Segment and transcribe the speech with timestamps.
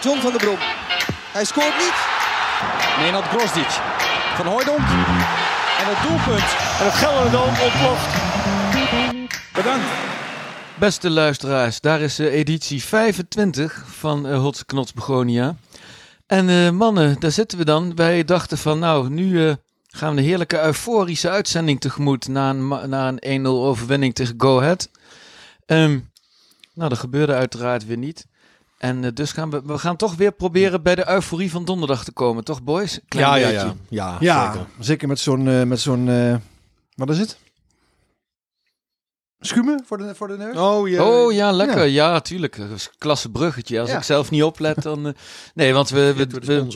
[0.00, 0.58] John van der Brom.
[1.32, 1.98] Hij scoort niet.
[3.00, 3.70] Nenad Grosdic
[4.36, 4.78] van Hooydonk.
[5.80, 6.48] En het doelpunt.
[6.80, 8.08] En het Gelderdoom ontploft.
[9.52, 9.86] Bedankt.
[10.78, 15.56] Beste luisteraars, daar is eh, editie 25 van eh, Hotse Knots Begonia.
[16.26, 17.94] En eh, mannen, daar zitten we dan.
[17.94, 19.54] Wij dachten van nou, nu eh,
[19.86, 24.58] gaan we een heerlijke euforische uitzending tegemoet na een, na een 1-0 overwinning tegen Go
[24.58, 24.90] Ahead.
[25.66, 25.98] Ehm,
[26.74, 28.26] nou, dat gebeurde uiteraard weer niet.
[28.78, 32.04] En eh, dus gaan we, we gaan toch weer proberen bij de euforie van donderdag
[32.04, 33.00] te komen, toch boys?
[33.08, 33.74] Klein Ja, ja, ja.
[33.88, 34.66] Ja, Ja, zeker.
[34.78, 36.36] zeker, met zo'n, eh, met zo'n, eh,
[36.94, 37.38] wat is het?
[39.40, 40.56] Schuimen voor de, voor de neus?
[40.56, 41.04] Oh, ja.
[41.04, 41.84] Oh ja, lekker.
[41.84, 42.58] Ja, tuurlijk.
[42.98, 43.80] Klasse bruggetje.
[43.80, 43.96] Als Ja.
[43.96, 45.06] ik zelf niet oplet, dan...
[45.06, 45.12] eh,
[45.54, 46.66] nee, want we, we,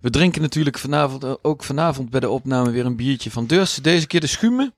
[0.00, 3.74] we, drinken natuurlijk vanavond, ook vanavond bij de opname weer een biertje van Deurs.
[3.74, 4.72] Deze keer de Schume.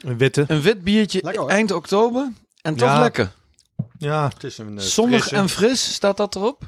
[0.00, 0.44] Een witte.
[0.48, 2.32] Een wit biertje Lekker, eind oktober.
[2.62, 3.00] En toch Ja.
[3.00, 3.32] lekker.
[3.98, 6.62] Ja, het is een uh, Zonnig en fris, staat dat erop?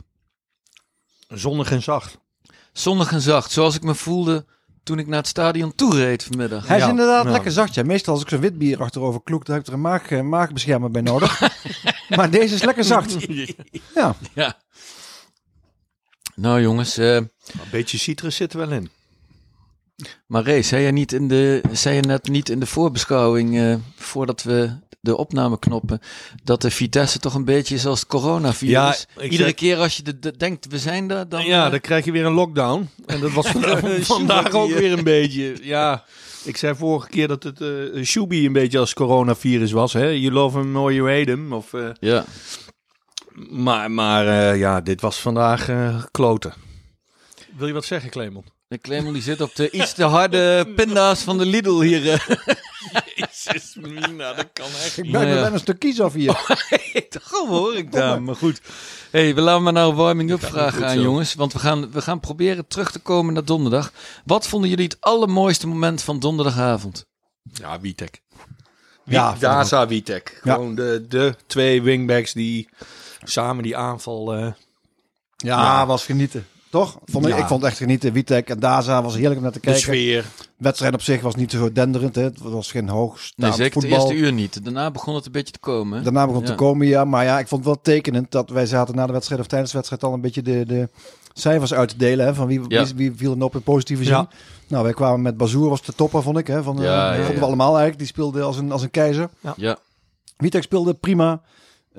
[1.28, 2.18] zonnig en zacht.
[2.72, 4.46] Zonnig en zacht, zoals ik me voelde
[4.82, 6.66] toen ik naar het stadion toe reed vanmiddag.
[6.66, 6.88] Hij is Ja.
[6.90, 7.30] inderdaad Ja.
[7.30, 7.74] lekker zacht.
[7.74, 7.82] Ja.
[7.82, 10.20] Meestal als ik zo'n wit bier achterover kloek, dan heb ik er een maag, eh,
[10.20, 11.40] maagbeschermer bij nodig.
[12.16, 13.16] maar deze is lekker zacht.
[13.94, 14.16] Ja.
[14.34, 14.56] Ja.
[16.34, 17.30] Nou jongens, eh, Een
[17.70, 18.90] beetje citrus zit er wel in.
[20.26, 23.74] maar Ray, zei je, niet in de, zei je net niet in de voorbeschouwing, eh,
[23.96, 26.00] voordat we de opname knoppen,
[26.44, 28.72] dat de Vitesse toch een beetje is als het coronavirus?
[29.16, 31.44] Ja, Iedere zeg- keer als je de, de- denkt, we zijn er, dan...
[31.44, 32.88] ja, eh, dan krijg je weer een lockdown.
[33.06, 35.56] En dat was vandaag, vandaag ook weer een beetje.
[35.62, 36.04] Ja,
[36.44, 39.92] ik zei vorige keer dat het eh Shubi een beetje als coronavirus was.
[39.92, 40.08] Hè?
[40.08, 41.52] You love him or you hate him.
[41.52, 42.24] Of, eh, ja.
[43.50, 46.54] maar maar eh, ja, dit was vandaag eh, kloten.
[47.56, 48.44] Wil je wat zeggen, Clemon?
[48.68, 52.02] De Clemon die zit op de iets te harde pinda's van de Lidl hier.
[53.44, 55.40] Jezus, Mina, dat kan echt Ik ben Nou er ja.
[55.40, 56.44] bijna een stuk kies af hier.
[57.48, 58.60] Hoor ik daar, maar goed.
[59.10, 61.02] hey, we laten maar nou een warming-up vragen aan zo.
[61.02, 61.34] jongens.
[61.34, 63.92] Want we gaan, we gaan proberen terug te komen naar donderdag.
[64.24, 67.06] Wat vonden jullie het allermooiste moment van donderdagavond?
[67.52, 68.22] Ja, Witek.
[69.04, 70.40] Ja, Ja, Daza Witek.
[70.44, 70.52] Ja.
[70.54, 72.68] Gewoon de, de twee wingbacks die
[73.24, 74.34] samen die aanval...
[74.34, 74.52] eh,
[75.36, 76.46] Ja, was genieten.
[76.70, 76.98] Toch?
[77.04, 77.38] Vond ik, Ja.
[77.38, 78.12] ik vond het echt genieten.
[78.12, 79.82] Witek en Daza was heerlijk om naar te de kijken.
[79.82, 80.22] sfeer.
[80.38, 82.14] De wedstrijd op zich was niet zo denderend.
[82.14, 82.22] Hè.
[82.22, 83.98] Het was geen hoogstaand Nee, zeker voetbal.
[84.00, 84.64] het eerste uur niet.
[84.64, 85.98] Daarna begon het een beetje te komen.
[85.98, 86.04] hè?
[86.04, 86.56] Daarna begon het Ja.
[86.56, 87.04] te komen, ja.
[87.04, 89.70] Maar ja, ik vond het wel tekenend dat wij zaten na de wedstrijd of tijdens
[89.70, 90.88] de wedstrijd al een beetje de, de
[91.32, 92.26] cijfers uit te delen.
[92.26, 92.84] Hè, van wie, Ja.
[92.84, 94.12] wie, wie viel er op in positieve zin.
[94.12, 94.28] Ja.
[94.66, 96.46] Nou, wij kwamen met Bazoer, was de topper, vond ik.
[96.46, 97.38] Hè, van, eh, Ja, ja, vonden ja.
[97.40, 97.98] we allemaal eigenlijk.
[97.98, 99.28] Die speelde als een, als een keizer.
[99.56, 99.76] Ja.
[100.36, 101.40] Witek speelde prima.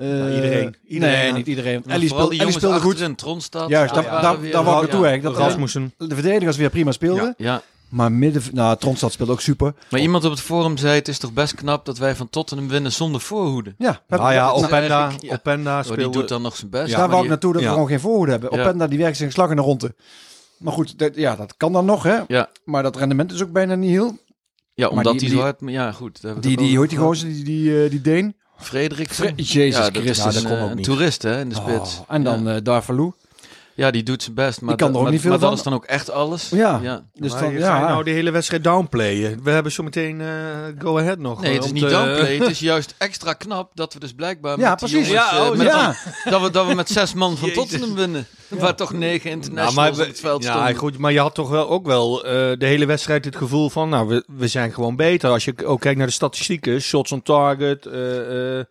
[0.00, 0.76] Eh, iedereen.
[0.86, 1.34] Iedereen, nee, ja.
[1.36, 1.82] niet iedereen.
[1.84, 2.90] Maar Ellie die Ellie speelde goed.
[2.92, 3.68] achterin, Tronstad.
[3.68, 4.86] Juist, die daar- waren daar- daar wou ik ja.
[4.88, 5.36] naartoe eigenlijk.
[5.36, 5.94] Dat Rasmussen.
[5.98, 7.34] de verdedigers weer prima speelden.
[7.36, 9.74] Ja, Maar midden, nou, Tronstad speelde ook super.
[9.90, 12.68] maar iemand op het forum zei: Het is toch best knap dat wij van Tottenham
[12.68, 13.74] winnen zonder voorhoede.
[13.78, 15.32] Ja, Nou ja, Nou, Openda, ja.
[15.34, 16.18] Openda Oh, die speelde...
[16.18, 16.84] doet dan nog zijn best.
[16.86, 17.66] Ja, daar maar wou ik die- naartoe dat ja.
[17.68, 18.50] we gewoon geen voorhoede hebben.
[18.52, 18.60] Ja.
[18.62, 19.94] Openda die werkt zijn slag in de ronde.
[20.58, 22.18] Maar goed, dat, ja, dat kan dan nog, hè.
[22.28, 24.18] Ja, Maar dat rendement is ook bijna niet heel.
[24.74, 25.56] ja omdat die- die, die- zo hard...
[25.66, 26.20] Ja, goed.
[26.22, 28.36] Die, die, die over gozer, die, die, eh, die Deen?
[28.60, 29.12] Frederik.
[29.12, 30.10] Fre- Jezus ja, Christus.
[30.10, 30.84] is Ja, dat een, kon ook een niet.
[30.84, 31.98] toerist hè, in de spits.
[31.98, 32.60] Oh, en dan ja.
[32.60, 33.12] Darvalu.
[33.74, 34.60] Ja, die doet zijn best.
[34.60, 36.48] Maar, kan er dat- ook maar, niet veel maar dat is dan ook echt alles.
[36.50, 36.80] Ja.
[36.82, 37.02] ja.
[37.14, 39.40] Dus Maar dan, ga ja, je nou de hele wedstrijd downplayen?
[39.42, 40.26] We hebben zo meteen eh,
[40.78, 41.40] go ahead nog.
[41.40, 42.36] Nee, het is om niet te- downplay.
[42.38, 45.08] Het is juist extra knap dat we dus blijkbaar Ja, met die precies.
[45.12, 45.88] jongens, Ja, eh, oh, met ja.
[46.24, 47.50] die- dat, we, dat we met zes man van.
[47.52, 48.26] Tottenham winnen.
[48.48, 50.74] Waar toch negen Nou, internationals maar, op het veld ja, stonden.
[50.74, 53.88] goed, maar je had toch wel ook wel eh, de hele wedstrijd het gevoel van,
[53.88, 55.30] nou, we, we zijn gewoon beter.
[55.30, 58.64] Als je ook kijkt naar de statistieken, shots on target, eh, eh, Ja.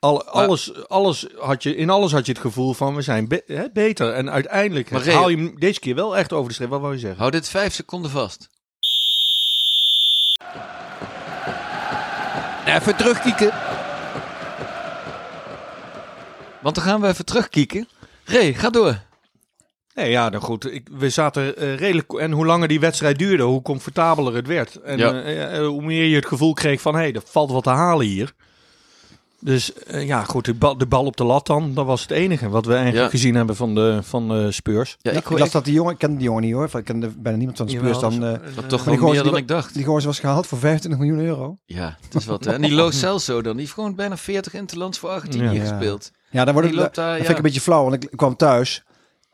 [0.00, 3.42] Al, alles, alles had je, in alles had je het gevoel van, we zijn be-
[3.46, 4.12] hè, beter.
[4.12, 6.70] En uiteindelijk Maar haal je hem deze keer wel echt over de streep.
[6.70, 7.18] Wat wou je zeggen?
[7.18, 8.48] Hou dit vijf seconden vast.
[12.66, 13.52] Even terugkieken.
[16.60, 17.88] Want dan gaan we even terugkieken.
[18.24, 18.98] Ray, ga door.
[19.94, 20.72] Nee, ja, nou goed.
[20.72, 22.12] Ik, we zaten eh, redelijk.
[22.12, 24.76] En hoe langer die wedstrijd duurde, hoe comfortabeler het werd.
[24.76, 25.22] En Ja.
[25.22, 27.70] eh, eh, hoe meer je het gevoel kreeg van hé, hey, er valt wat te
[27.70, 28.32] halen hier.
[29.42, 32.10] Dus eh, ja, goed, de bal, de bal op de lat dan, dat was het
[32.10, 33.10] enige wat we eigenlijk Ja.
[33.10, 34.96] gezien hebben van de, van de Spurs.
[35.00, 36.68] Ja, Ja, ik ik las ik, dat die jongen, ik ken die jongen niet hoor.
[36.78, 37.98] Ik kende bijna niemand van de Spurs.
[37.98, 39.74] Dan, eh, dat toch die wel gozer meer die dan wa- ik dacht.
[39.74, 41.58] die gozer was gehaald voor 25 miljoen euro.
[41.64, 42.44] Ja, het is wat.
[42.44, 42.52] Hè?
[42.52, 45.60] En die Lo Celso dan, die heeft gewoon bijna 40 interlands voor Argentinië Ja.
[45.60, 46.10] gespeeld.
[46.30, 47.16] Ja, wordt Die het, daar, dat ja.
[47.16, 48.82] vind ik een beetje flauw, want ik, ik kwam thuis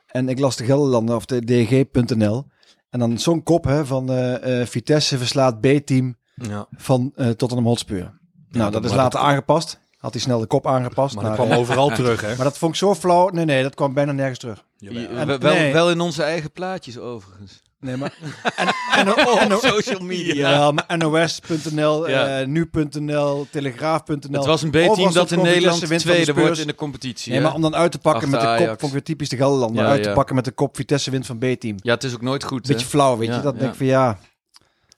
[0.06, 2.47] en ik las de Gelderlander of de DG.nl.
[2.91, 6.67] En dan zo'n kop hè, van eh, eh, Vitesse verslaat B-team Ja.
[6.76, 8.19] van eh Tottenham Hotspur.
[8.50, 9.79] nou, dat is later aangepast.
[10.06, 11.14] Had hij snel de kop aangepast.
[11.14, 12.37] Maar dat kwam eh, overal terug, hè?
[12.37, 13.29] maar dat vond ik zo flauw.
[13.29, 14.64] Nee, nee, dat kwam bijna nergens terug.
[14.81, 15.73] En- wel, nee.
[15.73, 17.62] wel in onze eigen plaatjes overigens.
[17.81, 18.14] Nee, maar...
[18.56, 20.50] En, en, en, en, social media.
[20.50, 22.41] Ja, maar NOS.nl, Ja.
[22.41, 24.17] eh, nu.nl, Telegraaf.nl.
[24.32, 27.32] Het was een B-team dat in Nederland tweede wordt in de competitie.
[27.32, 27.47] Nee, hè?
[27.47, 28.81] maar om dan uit te pakken Achter met de kop, Ajax.
[28.81, 29.85] vond ik weer typisch de Gelderlander.
[29.85, 31.76] Ja, uit te pakken met de kop Vitesse wint van B-team.
[31.82, 32.67] Ja, het is ook nooit goed.
[32.67, 32.73] hè?
[32.73, 33.41] Beetje flauw, weet je.
[33.41, 33.61] Dat ja.
[33.61, 34.19] denk ik van ja,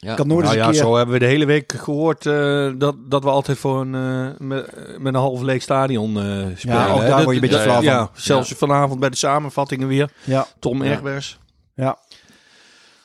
[0.01, 0.15] Ja.
[0.15, 0.81] kan nooit Nou eens ja, keer...
[0.81, 4.39] zo hebben we de hele week gehoord eh, dat, dat we altijd voor een, eh,
[4.47, 6.89] met, met een half leeg stadion eh spelen.
[6.89, 7.09] ook hè.
[7.09, 7.85] daar word je een beetje flauw van.
[7.85, 10.11] Ja, zelfs vanavond bij de samenvattingen weer.
[10.25, 10.93] Ja, Tom Ja.
[10.93, 11.39] Egbers.
[11.75, 11.99] ja.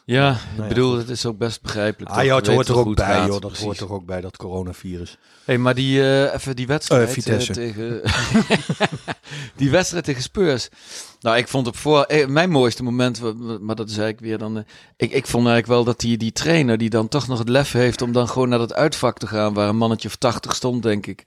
[0.05, 2.11] Ja, Nou ik ja, bedoel, het is ook best begrijpelijk.
[2.11, 3.31] Ah, het weet hoort er ook bij, gaat, joh.
[3.31, 3.63] Dat precies.
[3.65, 5.17] hoort toch ook bij dat coronavirus.
[5.43, 7.49] Hey, maar die, eh, even die wedstrijd Vitesse.
[7.49, 8.01] eh, tegen...
[9.55, 10.69] die wedstrijd tegen Spurs.
[11.19, 12.01] Nou, ik vond op voor...
[12.03, 13.21] eh, mijn mooiste moment,
[13.61, 14.57] maar dat is eigenlijk weer dan...
[14.97, 17.71] ik, ik vond eigenlijk wel dat die, die trainer, die dan toch nog het lef
[17.71, 20.83] heeft om dan gewoon naar dat uitvak te gaan, waar een mannetje of 80 stond,
[20.83, 21.23] denk ik.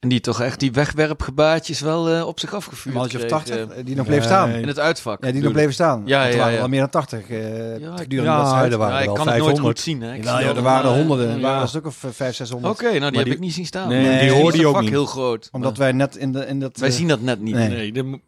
[0.00, 3.38] En die toch echt die wegwerpgebaatjes wel eh, op zich afgevuurd Een mannetje of kreeg,
[3.38, 4.50] 80, eh, eh, die nog bleef staan.
[4.50, 5.24] in het uitvak.
[5.24, 6.02] Ja, die nog bleven staan.
[6.04, 6.60] Ja, er ja, waren ja.
[6.60, 8.72] al meer dan 80 eh ik- gedurende Ja, de wedstrijd.
[8.72, 9.66] er waren ik wel kan het nooit 500.
[9.66, 10.00] goed zien.
[10.02, 10.14] Hè?
[10.14, 11.28] Ik Nou, ja, er waren honderden.
[11.28, 11.40] Er ja.
[11.42, 12.74] waren een stuk of 500, 600.
[12.74, 13.88] Oké, nou die heb die- ik niet zien staan.
[13.88, 14.90] Nee, die Misschien hoorde je het ook vak niet.
[14.92, 15.48] heel groot.
[15.52, 16.76] Omdat wij net in, de, in dat...
[16.78, 17.54] Wij zien dat net niet.
[17.54, 17.68] nee.
[17.68, 18.20] Nee, de,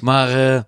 [0.00, 0.60] Maar eh,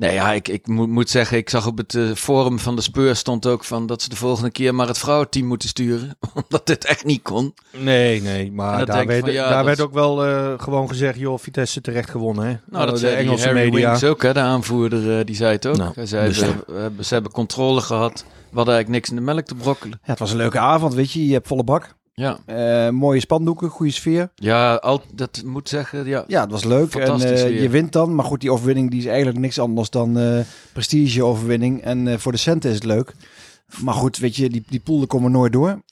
[0.00, 2.82] nee, ja, ik, ik moet, moet zeggen, ik zag op het eh, forum van de
[2.82, 6.18] Spurs stond ook van dat ze de volgende keer maar het vrouwenteam moeten sturen.
[6.42, 7.54] Omdat dit echt niet kon.
[7.78, 11.38] nee, nee, maar daar, werd, van, ja, daar werd ook wel eh, gewoon gezegd, joh,
[11.38, 12.56] Vitesse terecht gewonnen, hè?
[12.70, 13.98] Nou, dat de zei die Engelse Harry media.
[14.04, 15.76] Ook, hè, de aanvoerder, eh, die zei het ook.
[15.76, 18.24] Nou, Hij zei, dus we hebben, ze hebben controle gehad.
[18.50, 19.98] We hadden eigenlijk niks in de melk te brokkelen.
[20.02, 21.26] Ja, het was een leuke avond, weet je.
[21.26, 21.98] Je hebt volle bak.
[22.20, 24.30] Ja, Eh, mooie spandoeken, goede sfeer.
[24.34, 26.24] ja al, dat moet zeggen, ja.
[26.26, 26.94] Ja, het was leuk.
[26.94, 28.14] En eh, je wint dan.
[28.14, 30.40] Maar goed, die overwinning die is eigenlijk niks anders dan eh
[30.72, 31.82] prestige-overwinning.
[31.82, 33.14] En voor de centen is het leuk.
[33.82, 35.82] Maar goed, weet je, die, die pool komen nooit door.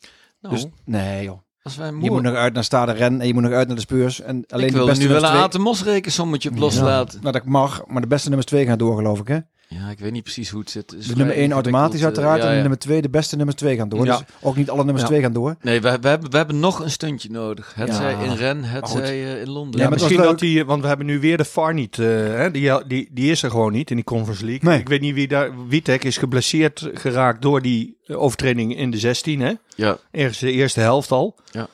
[0.41, 1.39] Nou, Dus nee, joh.
[1.63, 3.67] als wij Je moe- moet nog uit naar Stade Ren en je moet nog uit
[3.67, 4.21] naar de Speurs.
[4.21, 7.19] En alleen ik de beste nu wel een twee- Aten Mos rekensommetje op loslaten.
[7.23, 7.83] Nou, dat mag.
[7.87, 9.39] Maar de beste nummers twee gaan door, geloof ik, hè?
[9.71, 10.89] Ja, ik weet niet precies hoe het zit.
[11.09, 12.39] De nummer 1 automatisch uiteraard.
[12.39, 14.05] eh, ja, En de nummer 2, de beste nummers 2 gaan door.
[14.05, 14.17] Ja.
[14.17, 15.07] Dus ook niet alle nummers Ja.
[15.09, 15.57] 2 gaan door.
[15.63, 17.73] Nee, we, we, hebben, we hebben nog een stuntje nodig.
[17.75, 17.95] Het Ja.
[17.95, 19.03] zij in Ren, het zij
[19.35, 19.81] eh, in Londen.
[19.81, 21.99] Ja, misschien dat die, want we hebben nu weer de VAR niet.
[21.99, 24.71] eh, hè, die, die, die is er gewoon niet in die Conference League.
[24.71, 24.79] Nee.
[24.81, 25.67] Ik weet niet wie daar.
[25.69, 29.41] Witek is geblesseerd geraakt door die overtreding in de 16.
[29.41, 29.53] Hè?
[29.75, 29.99] Ja.
[30.11, 31.37] Ergens de eerste helft al.
[31.51, 31.69] Ja.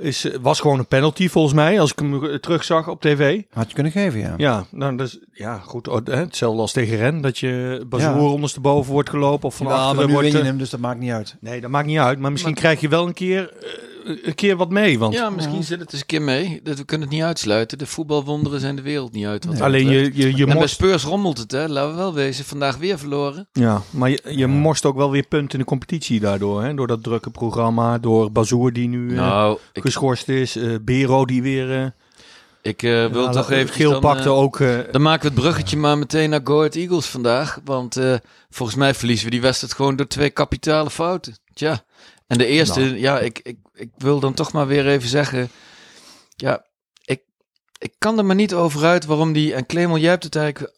[0.00, 3.42] Is, eh, was gewoon een penalty volgens mij, als ik hem terugzag op tv.
[3.52, 4.34] Had je kunnen geven, ja.
[4.36, 5.88] Ja, nou, is, ja goed.
[5.88, 8.20] oh, hetzelfde als tegen Ren, dat je Bazoer Ja.
[8.22, 10.26] ondersteboven wordt gelopen of van Ja, achteren nu wordt...
[10.26, 11.36] win je eh, hem, dus dat maakt niet uit.
[11.40, 12.18] Nee, dat maakt niet uit.
[12.18, 13.68] Maar misschien krijg je wel een keer, eh,
[14.04, 14.98] een keer wat mee.
[14.98, 16.60] Want Ja, misschien zit het eens een keer mee.
[16.62, 17.78] Dat we kunnen het niet uitsluiten.
[17.78, 19.44] De voetbalwonderen zijn de wereld niet uit.
[19.44, 20.74] Wat alleen je, je, je en bij morst...
[20.74, 21.68] Spurs rommelt het, hè?
[21.68, 22.44] Laten we wel wezen.
[22.44, 23.48] Vandaag weer verloren.
[23.52, 26.62] Ja, maar je, je morst ook wel weer punten in de competitie daardoor.
[26.62, 26.74] Hè?
[26.74, 30.56] Door dat drukke programma, door Bazoer die nu eh, nou, ik, geschorst is.
[30.56, 31.72] eh, Bero die weer...
[31.82, 31.86] eh
[32.62, 33.74] ik eh, wil ja, toch even...
[33.74, 34.60] Geel pakte ook...
[34.60, 37.60] eh, Dan maken we het bruggetje maar meteen naar Go Ahead Eagles vandaag.
[37.64, 38.14] Want eh,
[38.50, 41.36] volgens mij verliezen we die wedstrijd gewoon door twee kapitale fouten.
[41.54, 41.82] Tja.
[42.30, 42.98] En de eerste, Nou.
[42.98, 45.50] ja, ik, ik, ik wil dan toch maar weer even zeggen.
[46.36, 46.64] Ja,
[47.04, 47.22] ik,
[47.78, 49.54] ik kan er maar niet over uit waarom die.
[49.54, 50.74] En Clemel, jij hebt het eigenlijk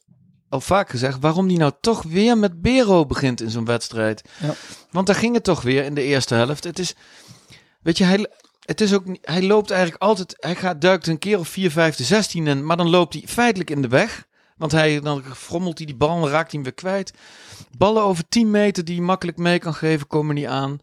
[0.48, 1.18] al vaak gezegd.
[1.20, 4.22] Waarom die nou toch weer met Bero begint in zo'n wedstrijd.
[4.40, 4.54] Ja.
[4.90, 6.64] Want daar ging het toch weer in de eerste helft.
[6.64, 6.94] Het is.
[7.82, 8.26] Weet je, hij.
[8.62, 11.96] Het is ook, hij loopt eigenlijk altijd, hij gaat, duikt een keer of 4, 5,
[11.96, 14.26] 16 in, maar dan loopt hij feitelijk in de weg.
[14.56, 17.12] Want hij, dan frommelt hij die bal en raakt hij hem weer kwijt.
[17.76, 20.80] Ballen over 10 meter die hij makkelijk mee kan geven, komen niet aan.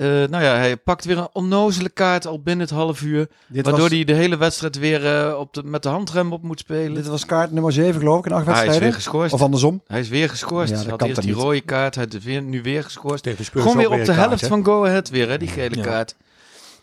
[0.00, 3.28] Eh, nou ja, hij pakt weer een onnozele kaart al binnen het half uur.
[3.46, 6.42] Dit waardoor was, hij de hele wedstrijd weer eh, op de, met de handrem op
[6.42, 6.94] moet spelen.
[6.94, 8.94] dit was kaart nummer 7, geloof ik, in acht Ah, hij is weer wedstrijden.
[9.00, 9.32] geschorst.
[9.34, 9.82] Of andersom.
[9.86, 10.68] hij is weer geschorst.
[10.70, 11.42] Ja, hij dat had kan eerst die niet?
[11.42, 14.64] rode kaart, hij is weer, nu weer Spurs Gewoon weer op de kaart, helft van
[14.64, 15.82] Go Ahead weer, hè, die gele Ja.
[15.82, 16.14] kaart.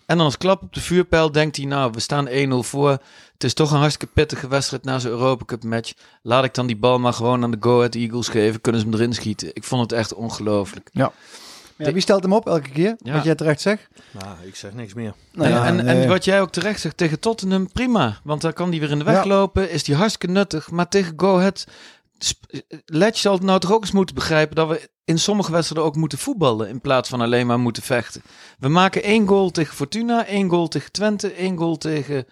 [0.06, 2.90] En dan als klap op de vuurpijl denkt hij, nou, we staan 1-0 voor.
[3.34, 5.94] Het is toch een hartstikke pittige wedstrijd na zo'n Europa Cup match.
[6.22, 8.62] Laat ik dan die bal maar gewoon aan de Go Ahead Eagles geven.
[8.62, 9.50] Kunnen ze hem erin schieten.
[9.54, 10.90] Ik vond het echt ongelooflijk.
[10.92, 11.12] Ja,
[11.78, 12.96] wie stelt hem op elke keer?
[12.98, 13.14] Ja.
[13.14, 13.88] Wat jij terecht zegt?
[14.12, 15.14] Nou, ik zeg niks meer.
[15.32, 15.86] Nou en, ja, en, nee.
[16.02, 18.20] en wat jij ook terecht zegt, tegen Tottenham prima.
[18.24, 19.26] Want daar kan hij weer in de weg Ja.
[19.26, 19.70] lopen.
[19.70, 20.72] Is die hartstikke nuttig.
[20.72, 21.66] Maar tegen Go Ahead...
[22.86, 24.56] Ledge zal het nou toch ook eens moeten begrijpen...
[24.56, 26.70] dat we in sommige wedstrijden ook moeten voetballen...
[26.70, 28.22] in plaats van alleen maar moeten vechten.
[28.60, 31.32] We maken één goal tegen Fortuna, één goal tegen Twente...
[31.32, 32.26] één goal tegen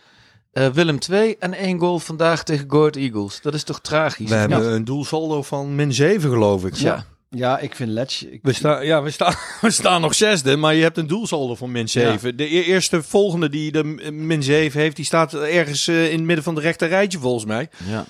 [0.51, 1.35] eh, Willem II...
[1.39, 3.41] en één goal vandaag tegen Go Ahead Eagles.
[3.41, 4.29] Dat is toch tragisch?
[4.29, 6.75] We hebben een doelsaldo van min 7, geloof ik.
[6.75, 7.05] Ja.
[7.35, 8.25] Ja, ik vind Letch...
[8.25, 11.55] Ik, We, staan ja, we, staan we staan nog zesde, maar je hebt een doelsaldo
[11.55, 12.37] van min 7.
[12.37, 16.25] De e- eerste volgende die de min 7 heeft, die staat ergens eh, in het
[16.25, 17.69] midden van de rechter rijtje volgens mij.
[17.87, 18.05] Ja.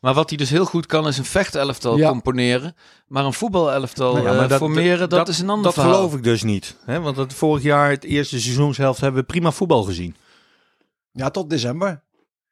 [0.00, 2.08] Maar wat hij dus heel goed kan, is een vechtelftal Ja.
[2.08, 2.74] componeren.
[3.06, 5.92] Maar een voetbalelftal Nou ja, eh, dat- formeren, dat, is een ander Dat verhaal.
[5.94, 6.76] geloof ik dus niet.
[6.84, 7.00] Hè?
[7.00, 10.16] Want het vorig jaar, het eerste seizoenshelft, hebben we prima voetbal gezien.
[11.12, 12.02] ja, tot december.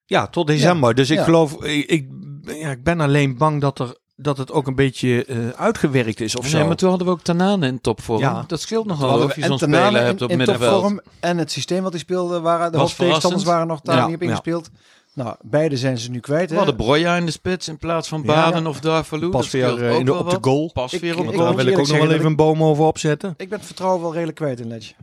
[0.05, 0.95] Ja, tot december.
[0.95, 1.25] Dus ik Ja.
[1.25, 2.09] geloof, ik, ik,
[2.43, 6.37] ja, ik ben alleen bang dat, er, dat het ook een beetje eh, uitgewerkt is
[6.37, 6.57] of zo.
[6.59, 8.21] Nee, maar toen hadden we ook Tanane in topvorm.
[8.21, 8.45] Ja.
[8.47, 11.83] Dat scheelt nogal of we je zo'n speler hebt op in, topvorm en het systeem
[11.83, 14.27] wat hij speelde, waren de hoofdtegenstanders waren nog daar Ja, niet op ja.
[14.27, 14.71] ingespeeld.
[15.15, 16.51] Nou, beide zijn ze nu kwijt.
[16.51, 18.27] We hadden Broja in de spits in plaats van Ja.
[18.27, 19.29] Baden of Darvalu.
[19.29, 20.71] Pas weer eh, in de, op de goal.
[20.73, 21.55] Pas Ik- weer op de Daar goal.
[21.57, 23.35] wil ik ook nog wel even een boom over opzetten.
[23.37, 24.89] Ik ben het vertrouwen wel redelijk kwijt in Letch.
[24.89, 24.97] Ik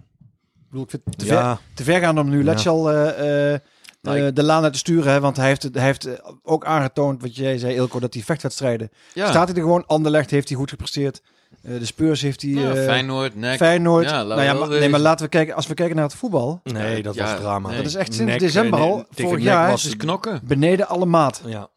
[0.69, 2.69] bedoel, ik vind het te, ver, Ja, te ver gaan om nu Letch Ja.
[2.69, 2.89] al
[4.03, 5.11] Nou, eh, de laan uit te sturen.
[5.11, 8.25] Hè, want hij heeft, hij heeft eh, ook aangetoond, wat jij zei Ilko, dat die
[8.25, 8.89] vechtwedstrijden...
[9.13, 9.29] Ja.
[9.29, 11.21] Staat hij er gewoon, Anderlecht heeft hij goed gepresteerd.
[11.61, 12.51] Eh, de Spurs heeft hij...
[12.51, 13.33] Ja, eh, Feyenoord.
[13.57, 14.05] Feyenoord.
[14.09, 16.59] Ja, nou ja, maar, nee, maar laten we kijken, als we kijken naar het voetbal.
[16.63, 17.67] nee, dat Ja, was drama.
[17.67, 17.77] nee.
[17.77, 20.39] Dat is echt sinds Nek, december al, tegen vorig jaar, was Het knokken.
[20.43, 21.41] beneden alle maat.
[21.45, 21.69] Ja,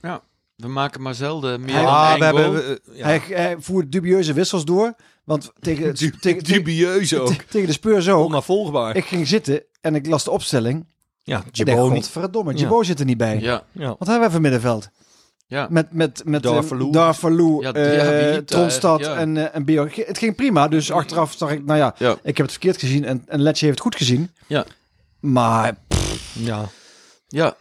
[0.00, 0.20] ja.
[0.56, 2.78] We maken maar zelden meer Hij- dan Ah, we hebben...
[2.92, 3.04] ja.
[3.04, 4.94] Hij, hij voert dubieuze wissels door.
[5.24, 7.32] Want tegen, tegen, tegen, ook.
[7.50, 8.24] tegen de Spurs ook.
[8.24, 8.96] Onafvolgbaar.
[8.96, 10.86] Ik ging zitten en ik las de opstelling.
[11.22, 11.94] Ja, Giboni.
[11.94, 12.58] godverdomme, Ja.
[12.58, 13.38] Gibo zit er niet bij.
[13.40, 13.94] Ja, Ja.
[13.98, 14.88] Wat hebben we voor middenveld?
[15.46, 15.66] ja.
[15.70, 16.90] Met, met, met eh, Darvalu.
[16.90, 19.16] Darvalu, Ja, eh, niet, Tronstad ja.
[19.16, 19.88] en, eh, en Bio.
[19.94, 22.10] Het ging prima, dus achteraf zag ik, nou ja, Ja.
[22.22, 24.30] ik heb het verkeerd gezien en, en Letje heeft het goed gezien.
[24.46, 24.64] Ja.
[25.20, 25.74] Maar
[26.32, 26.64] Ja.
[27.28, 27.56] Ja.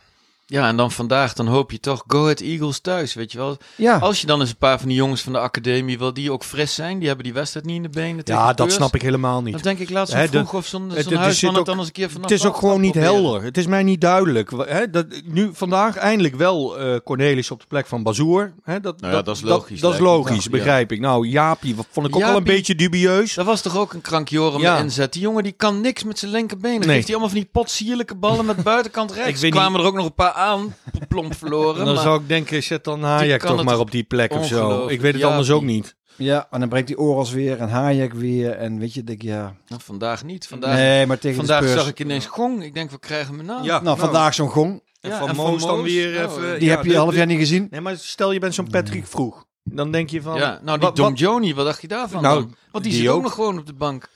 [0.51, 3.57] Ja, en dan vandaag, dan hoop je toch Go Ahead Eagles thuis, weet je wel.
[3.75, 6.31] ja, Als je dan eens een paar van die jongens van de academie wil, die
[6.31, 8.95] ook fris zijn, die hebben die wedstrijd niet in de benen tegen ja, dat snap
[8.95, 9.53] ik helemaal niet.
[9.53, 12.09] Dan denk ik, laat de- vroeg of zo'n het huisman het dan eens een keer
[12.09, 13.15] vanaf Het is ook gewoon niet proberen.
[13.15, 13.43] helder.
[13.43, 14.51] Het is mij niet duidelijk.
[14.57, 18.53] Hè, dat, nu vandaag eindelijk wel eh, Cornelis op de plek van Bazoer.
[18.81, 20.49] Dat, Nou ja, dat is logisch, Dat, is logisch, Ja.
[20.49, 20.99] begrijp ik.
[20.99, 23.33] Nou, Jaapie vond ik ook al een beetje dubieus.
[23.33, 24.77] Dat was toch ook een krankjorum Ja.
[24.77, 25.13] inzet.
[25.13, 26.77] Die jongen die kan niks met zijn linkerbeen.
[26.77, 26.95] Dan Nee.
[26.95, 29.49] geeft hij allemaal van die potsierlijke ballen met buitenkant rechts.
[29.49, 30.75] Kwamen er ook nog een paar aan,
[31.07, 31.79] plomp verloren.
[31.79, 34.45] En dan maar- zou ik denken, zet dan Hayek toch maar op die plek of
[34.47, 34.87] zo.
[34.87, 35.95] Ik weet het anders ook niet.
[36.15, 39.27] ja, en dan brengt hij Oros weer en Hayek weer en weet je, denk ik,
[39.29, 39.55] ja.
[39.67, 40.47] Nou, vandaag niet.
[40.47, 41.81] Vandaag, nee, maar tegen vandaag de Spurs.
[41.81, 42.63] zag ik ineens gong.
[42.63, 43.63] Ik denk, we krijgen hem nou.
[43.63, 43.81] Ja.
[43.81, 46.59] nou, vandaag zo'n gong, En Ja, van en van Moos dan weer nou, even...
[46.59, 47.67] die ja, heb je een half jaar niet gezien.
[47.69, 49.45] Nee, maar stel je bent zo'n Patrick vroeg.
[49.63, 50.37] Dan denk je van...
[50.37, 52.55] Ja, nou die wat- Dom wat- Joni, wat dacht je daarvan Nou, dan?
[52.71, 53.21] Want die, die zit ook.
[53.21, 54.09] nog gewoon op de bank.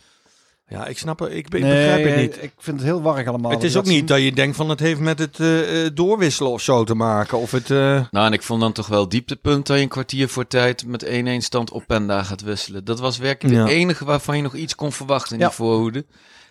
[0.68, 1.32] Ja, ik snap het.
[1.34, 2.44] Ik, be- ik nee, begrijp het niet.
[2.44, 3.52] Ik vind het heel warrig allemaal.
[3.52, 6.52] Het is ook niet dat je denkt van het heeft met het eh, eh, doorwisselen
[6.52, 7.38] of zo te maken.
[7.38, 7.72] Of het...
[7.72, 7.78] eh,
[8.12, 11.06] Nou, en ik vond dan toch wel dieptepunt dat je een kwartier voor tijd met
[11.06, 12.86] 1-1 stand op Penda gaat wisselen.
[12.86, 13.62] Dat was werkelijk Ja.
[13.62, 15.48] het enige waarvan je nog iets kon verwachten in Ja.
[15.48, 16.06] die voorhoede.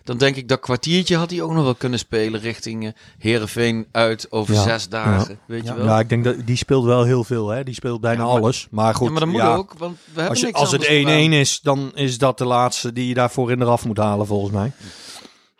[0.05, 3.87] Dan denk ik dat kwartiertje had hij ook nog wel kunnen spelen richting eh, Heerenveen
[3.91, 4.61] uit over Ja.
[4.63, 5.39] zes dagen.
[5.45, 5.85] Weet je wel?
[5.85, 7.49] ja, ik denk dat die speelt wel heel veel.
[7.49, 7.63] Hè?
[7.63, 8.67] Die speelt bijna Ja, maar- alles.
[8.71, 9.55] Maar goed, ja, maar dat moet ja.
[9.55, 12.37] ook, want we hebben Als, je- niks als het 1-1 anders is, dan is dat
[12.37, 14.71] de laatste die je daarvoor in eraf moet halen, volgens mij.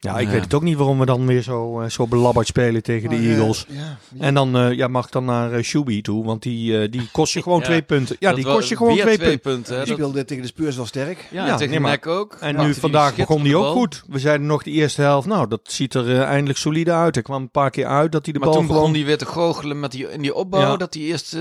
[0.05, 0.31] Ja, ik Ja.
[0.33, 3.15] weet het ook niet waarom we dan weer zo, eh, zo belabberd spelen tegen de
[3.15, 3.65] Maar, eh, Eagles.
[3.69, 6.91] ja, En dan eh, ja, mag ik dan naar uh, Shuby toe, want die, eh,
[6.91, 7.65] die kost je gewoon Ja.
[7.65, 8.15] twee punten.
[8.19, 9.75] Ja, Dat die kost je gewoon twee, twee punten.
[9.77, 11.27] die Dat- speelde tegen de Spurs wel sterk.
[11.31, 12.37] ja, Ja, tegen nee, maar- Nek ook.
[12.39, 14.03] En nu vandaag begon die ook goed.
[14.07, 17.15] We zeiden nog de eerste helft, nou, dat ziet er eindelijk solide uit.
[17.15, 18.81] Er kwam een paar keer uit dat hij de Maar bal toen gewoon...
[18.81, 20.61] begon hij weer te goochelen met die, in die opbouw.
[20.61, 20.77] Ja.
[20.77, 21.37] Dat hij eerst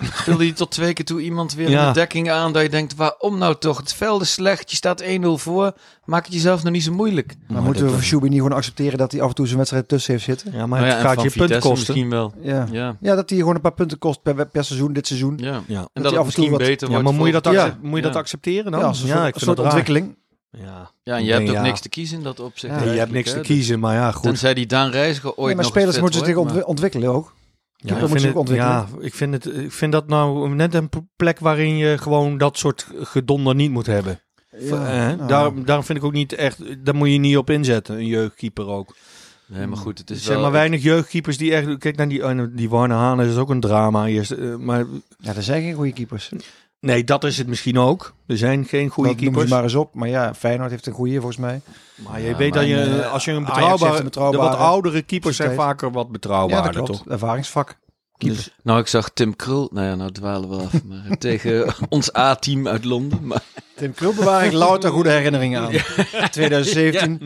[0.00, 1.86] eh, speelde hij tot twee keer toe iemand weer in Ja.
[1.86, 2.52] de dekking aan.
[2.52, 3.76] Dat je denkt, waarom nou toch?
[3.78, 5.72] Het veld is slecht, je staat 1-0 voor.
[6.04, 7.34] Maak het jezelf nog niet zo moeilijk.
[7.48, 9.88] Maar moeten we voor Shubi niet gewoon accepteren dat hij af en toe zijn wedstrijd
[9.88, 10.52] tussen heeft zitten?
[10.52, 11.70] Ja, maar Nou ja, het gaat je punten kosten.
[11.78, 12.32] misschien wel.
[12.42, 12.66] Ja.
[12.72, 15.34] Ja, Ja, dat hij gewoon een paar punten kost per, per seizoen, dit seizoen.
[15.40, 15.62] ja.
[15.66, 15.78] Ja.
[15.78, 17.04] En hij dat af het en misschien toe wat- beter Ja, wordt.
[17.08, 18.18] maar moet je dat, moet je dat Ja.
[18.18, 18.80] accepteren dan?
[18.80, 20.18] Ja, een soort, ik een vind soort ontwikkeling.
[20.52, 20.90] Ja.
[21.02, 21.62] Ja, en je Ik hebt ook ja.
[21.62, 22.74] niks te kiezen in dat opzicht.
[22.84, 24.22] Ja, je hebt niks te kiezen, maar ja, goed.
[24.22, 27.32] Tenzij die Daan Reiziger ooit Nee, maar nog spelers moeten zich ontwikkelen ook.
[27.82, 30.90] Ja, ik moet vind het, ja, ik vind, het, ik vind dat nou net een
[31.16, 34.20] plek waarin je gewoon dat soort gedonder niet moet hebben.
[34.58, 37.50] Ja, Eh, nou, daar, daarom vind ik ook niet echt, daar moet je niet op
[37.50, 38.96] inzetten, een jeugdkeeper ook.
[39.46, 40.42] Nee, maar goed, het Er is zijn wel...
[40.42, 43.60] maar weinig jeugdkeepers die echt, kijk naar die, oh, die Warner Haan, is ook een
[43.60, 44.30] drama eerst.
[44.30, 44.84] eh, maar
[45.18, 46.30] ja, er zijn geen goede keepers.
[46.80, 48.14] Nee, dat is het misschien ook.
[48.26, 49.50] Er zijn geen goede Dat keepers.
[49.50, 49.94] maar eens op.
[49.94, 51.60] Maar ja, Feyenoord heeft een goede volgens mij.
[51.94, 54.56] Maar je Ja, weet maar dat je, eh, als je een betrouwbare, een betrouwbare de
[54.56, 57.02] wat oudere keepers zijn vaker wat Ja, betrouwbaarder, dat klopt.
[57.02, 57.12] toch?
[57.12, 57.78] Ervaringsvak.
[58.28, 59.70] Dus, Nou, ik zag Tim Krul...
[59.72, 60.72] Nou ja, nou dwalen we af.
[60.84, 63.26] Maar eh, tegen ons A-team uit Londen.
[63.26, 63.42] Maar
[63.76, 65.72] Tim Krul bewaar ik louter goede herinneringen aan.
[66.30, 67.20] 2017,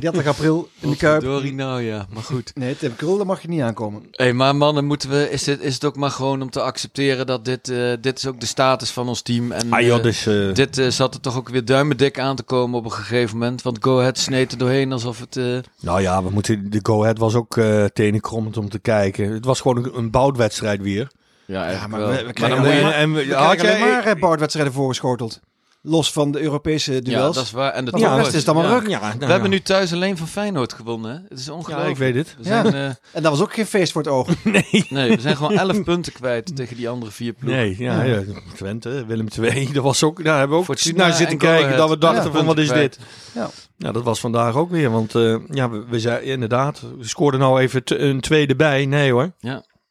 [0.00, 1.22] 30 april in de Kuip.
[1.52, 2.06] Nou, ja.
[2.12, 2.50] Maar goed.
[2.54, 4.02] Nee, Tim Krul, daar mag je niet aankomen.
[4.10, 7.26] Hé, maar mannen, moeten we, is, dit, is het ook maar gewoon om te accepteren
[7.26, 9.52] dat dit, eh, dit is ook de status van ons team.
[9.52, 10.28] En ah joh, eh, dus...
[10.54, 13.62] dit zat er toch ook weer duimendik aan te komen op een gegeven moment.
[13.62, 15.36] Want Go Ahead sneed er doorheen alsof het...
[15.36, 15.44] eh,
[15.80, 19.32] Nou ja, we moeten, de go-ahead was ook eh tenenkrommend om te kijken.
[19.32, 21.10] Het was gewoon een, een boudwedstrijd weer.
[21.46, 22.08] Ja, Ja, maar wel.
[22.08, 22.84] we, we Maar krijgen dan alleen je...
[22.84, 25.40] maar, en we we- krijgen had jij- alleen maar Bart-wedstrijden voorgeschoteld.
[25.86, 27.34] Los van de Europese Ja, duels.
[27.34, 27.72] dat is waar.
[27.72, 28.22] En de Maar toppers.
[28.22, 28.78] rest is het allemaal Ja.
[28.78, 28.88] ruk.
[28.88, 29.30] Ja, nou We ja.
[29.30, 31.10] hebben nu thuis alleen van Feyenoord gewonnen.
[31.10, 31.18] Hè?
[31.28, 31.90] Het is Ja, ongelooflijk.
[31.90, 32.34] ik weet het.
[32.38, 34.28] We zijn, eh, En dat was ook geen feest voor het oog.
[34.44, 34.86] Nee.
[34.88, 37.60] nee, we zijn gewoon 11 punten kwijt tegen die andere vier ploegen.
[37.60, 38.22] Nee, ja, ja.
[38.54, 41.88] Twente, Willem II, dat was ook, daar hebben we ook Fortuna naar zitten kijken dat
[41.88, 42.98] we dachten Ja, van wat is dit?
[43.34, 43.50] Ja.
[43.76, 47.40] Ja, dat was vandaag ook weer, want eh, ja, we, we zijn inderdaad, we scoorden
[47.40, 48.86] nou even een tweede bij.
[48.86, 49.30] Nee hoor.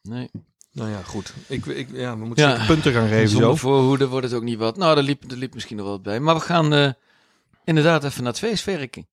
[0.09, 0.29] Nee.
[0.71, 1.33] Nou ja, goed.
[1.47, 2.51] Ik, ik, ja, we moeten Ja.
[2.51, 3.55] zeker punten gaan geven Zonder zo.
[3.55, 4.77] voorhoede wordt het ook niet wat.
[4.77, 6.19] Nou, daar liep, daar liep misschien nog wel wat bij.
[6.19, 6.91] Maar we gaan eh,
[7.63, 9.07] inderdaad even naar het feest werken.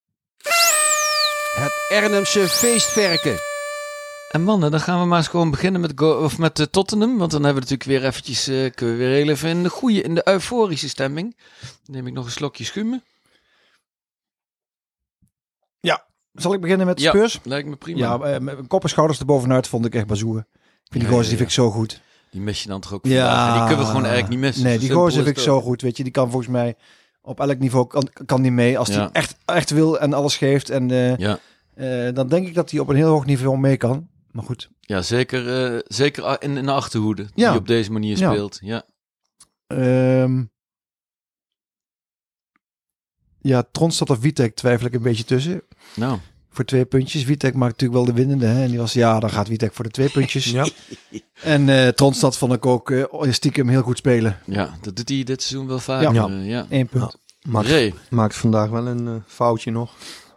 [1.55, 3.37] Het Ernemse feestverken.
[4.31, 7.19] En mannen, dan gaan we maar eens gewoon beginnen met, Go of met eh, Tottenham.
[7.19, 9.69] Want dan hebben we natuurlijk weer eventjes, eh, kunnen we weer heel even in de
[9.71, 11.37] goede, in de euforische stemming.
[11.61, 13.03] Dan neem ik nog een slokje schuimen.
[16.33, 17.41] Zal ik beginnen met de Ja, Spurs?
[17.43, 17.99] lijkt me prima.
[18.29, 20.47] Ja, met kop en schouders erbovenuit vond ik echt bazoer.
[20.91, 22.01] Vind die gozer die vind ik zo goed.
[22.31, 23.47] Die mis je dan toch ook Ja.
[23.47, 24.65] En die kunnen we gewoon eigenlijk niet missen.
[24.65, 25.83] Nee, die gozer vind ik zo goed.
[25.83, 26.77] Weet je, die kan volgens mij
[27.23, 28.79] op elk niveau kan, kan die mee.
[28.79, 29.13] Als hij Ja.
[29.13, 30.71] echt, echt wil en alles geeft.
[30.71, 31.39] En eh, Ja.
[31.75, 34.09] eh, dan denk ik dat hij op een heel hoog niveau mee kan.
[34.31, 34.71] Maar goed.
[34.81, 37.27] Ja, zeker, eh, zeker in, in de achterhoede.
[37.35, 37.51] Ja.
[37.51, 38.31] Die op deze manier Ja.
[38.33, 38.59] speelt.
[38.63, 38.83] Ja.
[39.67, 40.43] Ehm
[43.41, 45.63] ja, Tronstad of Witek twijfel ik een beetje tussen.
[45.95, 46.19] Nou,
[46.53, 47.25] Voor twee puntjes.
[47.25, 48.47] Witek maakt natuurlijk wel de winnende.
[48.47, 48.63] Hè?
[48.63, 50.45] En die was, ja, dan gaat Witek voor de twee puntjes.
[50.51, 50.67] Ja.
[51.43, 54.39] En eh Tronstad vond ik ook eh, stiekem heel goed spelen.
[54.47, 56.03] ja, dat doet hij dit seizoen wel vaak.
[56.03, 56.11] Ja.
[56.13, 56.29] Ja.
[56.29, 56.67] ja.
[56.69, 57.17] Eén punt.
[57.49, 57.95] Maakt, Ray.
[58.11, 59.93] maakt vandaag wel een eh, foutje nog.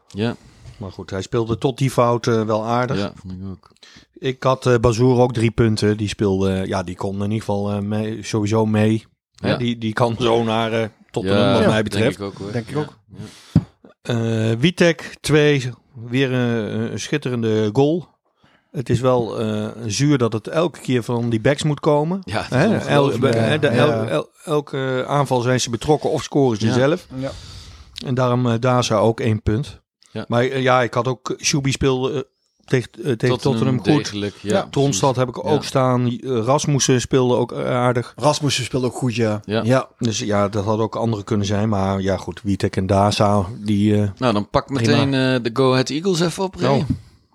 [0.08, 0.36] Ja,
[0.77, 2.98] Maar goed, hij speelde tot die fout eh, wel aardig.
[2.98, 3.72] ja, vond ik ook.
[4.13, 5.98] Ik had eh Bazoer ook drie punten.
[5.98, 9.05] Die speelde, ja, die kon in ieder geval eh, mee, sowieso mee.
[9.36, 9.58] Hè, Ja.
[9.58, 12.17] die, die kan zo naar eh Tottenham, Ja, wat ja, mij betreft.
[12.17, 12.51] Denk ik ook hoor.
[12.51, 12.98] Denk ik Ja, ook.
[13.17, 13.62] ja.
[14.01, 15.70] Eh Witek, twee.
[15.93, 18.07] Weer een, een schitterende goal.
[18.71, 22.19] Het is wel eh, zuur dat het elke keer van die backs moet komen.
[22.23, 23.33] Ja, dat is Hè, el, ongelooflijk.
[23.35, 23.73] hè, de- Ja.
[23.73, 26.73] el- el- elke aanval zijn ze betrokken of scoren ze Ja.
[26.73, 27.07] zelf.
[27.15, 27.31] Ja.
[28.05, 29.81] En daarom eh Daza ook één punt.
[30.12, 30.25] Ja.
[30.27, 32.27] Maar eh, ja, ik had ook Shubi speelde
[32.65, 33.86] tegen, eh, tegen Tottenham, goed.
[33.86, 34.53] degelijk, ja.
[34.53, 34.67] Ja.
[34.72, 35.41] Tronstad heb ik Ja.
[35.50, 36.08] ook staan.
[36.08, 38.13] Eh, Rasmussen speelde ook aardig.
[38.15, 39.41] Rasmussen speelde ook goed, ja.
[39.46, 39.62] Ja.
[39.63, 39.88] ja.
[40.00, 41.70] Dus ja, dat had ook andere kunnen zijn.
[41.70, 44.01] Maar ja, goed, Witek en Daza, die...
[44.01, 46.70] eh, Nou, dan pak meteen eh, de Go Ahead Eagles even op, Ray.
[46.79, 46.87] Oh.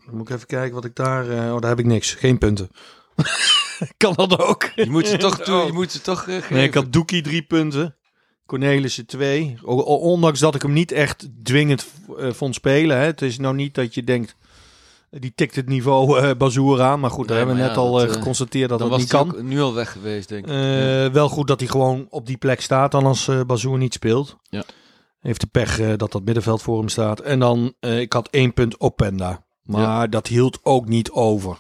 [0.07, 1.29] Dan moet ik even kijken wat ik daar...
[1.31, 2.15] eh, oh, daar heb ik niks.
[2.15, 2.71] Geen punten.
[3.97, 4.71] kan dat ook?
[4.75, 5.67] Je moet ze toch, toe, Oh.
[5.67, 6.55] je moet ze toch geven.
[6.55, 7.97] Nee, ik had Doekie drie punten.
[8.47, 9.59] Cornelissen twee.
[9.63, 11.87] O- o- Ondanks dat ik hem niet echt dwingend
[12.19, 12.97] eh, vond spelen.
[12.99, 13.05] Hè.
[13.05, 14.37] Het is nou niet dat je denkt...
[15.11, 17.01] Die tikt het niveau eh Bazoer aan.
[17.01, 18.97] Maar goed, daar Nee, hebben we net ja, al dat, eh, eh, geconstateerd dat dat
[18.97, 19.29] niet kan.
[19.37, 20.51] ook nu al weg geweest, denk ik.
[20.51, 23.93] Eh, Wel goed dat hij gewoon op die plek staat dan als eh Bazoer niet
[23.95, 24.37] speelt.
[24.43, 24.63] Ja.
[25.19, 27.21] Heeft de pech eh, dat dat middenveld voor hem staat.
[27.21, 29.45] En dan, eh, ik had één punt op Penda.
[29.63, 31.57] Maar dat hield ook niet over.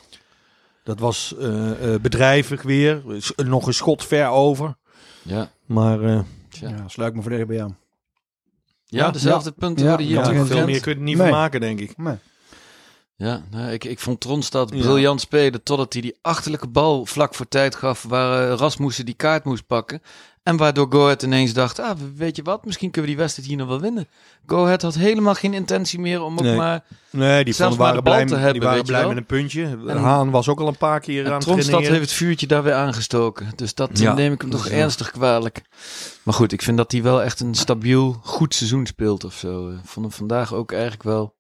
[0.85, 3.03] Dat was eh, eh, bedrijvig weer.
[3.19, 4.77] S- Nog een schot ver over.
[5.23, 5.51] ja.
[5.67, 6.69] Maar eh, Tja.
[6.69, 7.73] ja, sluit me verdedigen bij jou.
[8.85, 11.27] Ja, dezelfde punten Ja, worden hier ja, veel meer kun je er niet Nee.
[11.29, 11.97] van maken, denk ik.
[11.97, 12.15] Nee.
[13.20, 14.81] Ja, nou, ik, ik vond Tronstad Ja.
[14.81, 19.14] briljant spelen totdat hij die achterlijke bal vlak voor tijd gaf waar eh, Rasmussen die
[19.14, 20.02] kaart moest pakken.
[20.42, 23.48] En waardoor Go Ahead ineens dacht, ah, weet je wat, misschien kunnen we die wedstrijd
[23.48, 24.09] hier nog wel winnen.
[24.46, 26.57] Go Ahead had helemaal geen intentie meer om ook Nee.
[26.57, 26.85] maar...
[27.11, 29.26] Nee, die Zelfs maar waren blij, te die hebben, waren weet je blij met een
[29.26, 29.64] puntje.
[29.87, 32.46] En- Haan was ook al een paar keer En aan het Tronstad heeft het vuurtje
[32.46, 33.50] daar weer aangestoken.
[33.57, 34.14] Dus dat Ja.
[34.14, 34.74] neem ik hem toch ja.
[34.74, 35.62] ernstig kwalijk.
[36.22, 39.70] Maar goed, ik vind dat hij wel echt een stabiel, goed seizoen speelt of zo.
[39.70, 41.35] Ik vond hem vandaag ook eigenlijk wel,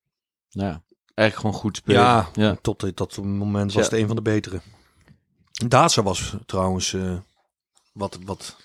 [0.50, 0.82] nou ja,
[1.18, 2.00] eigenlijk gewoon goed spelen.
[2.00, 2.56] Ja, ja.
[2.62, 3.90] tot eh, dat moment was Ja.
[3.90, 4.60] het een van de betere.
[5.68, 7.16] Daza was trouwens eh,
[7.92, 8.56] wat, wat,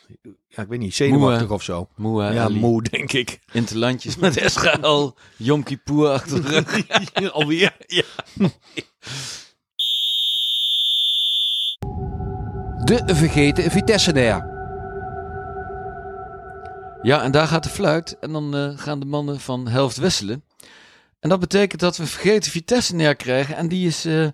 [0.48, 1.88] ja, ik weet niet, zenuwachtig Moe, of zo.
[1.96, 2.60] Moe, hè, ja, Ali.
[2.60, 3.40] moe, denk ik.
[3.52, 7.32] Interlandjes met Eschaal, Yom Kippur achter de rug.
[7.32, 7.76] Alweer?
[7.88, 8.04] Ja.
[12.84, 14.52] De vergeten Vitesse-nair.
[17.02, 18.18] Ja, en daar gaat de fluit.
[18.20, 20.44] En dan eh, gaan de mannen van helft wisselen.
[21.24, 23.56] En dat betekent dat we vergeten Vitesse neer krijgen.
[23.56, 24.28] En die is, eh,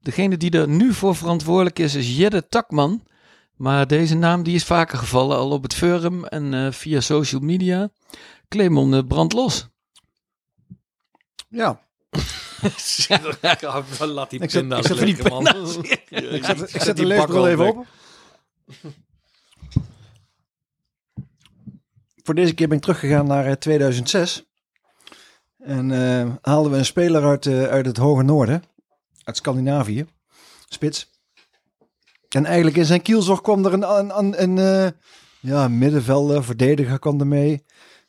[0.00, 3.06] degene die er nu voor verantwoordelijk is, is Jedde Takman.
[3.56, 7.40] Maar deze naam die is vaker gevallen, al op het forum en eh, via social
[7.40, 7.90] media.
[8.48, 9.68] Clemon uh, brandlos.
[11.48, 11.80] Ja,
[13.98, 15.46] Laat die Ik zet- pinda's ik zet lekker, man.
[16.10, 17.86] ik zet, ik zet de die leesbril even op.
[22.22, 24.44] Voor deze keer ben ik teruggegaan naar eh, 2006.
[25.62, 28.62] En eh, haalden we een speler uit, eh, uit het hoge noorden.
[29.24, 30.06] Uit Scandinavië.
[30.68, 31.10] Spits.
[32.28, 34.90] En eigenlijk in zijn kielzog kwam er een, een, een, een eh,
[35.40, 37.64] ja, middenvelder, verdediger kwam er mee.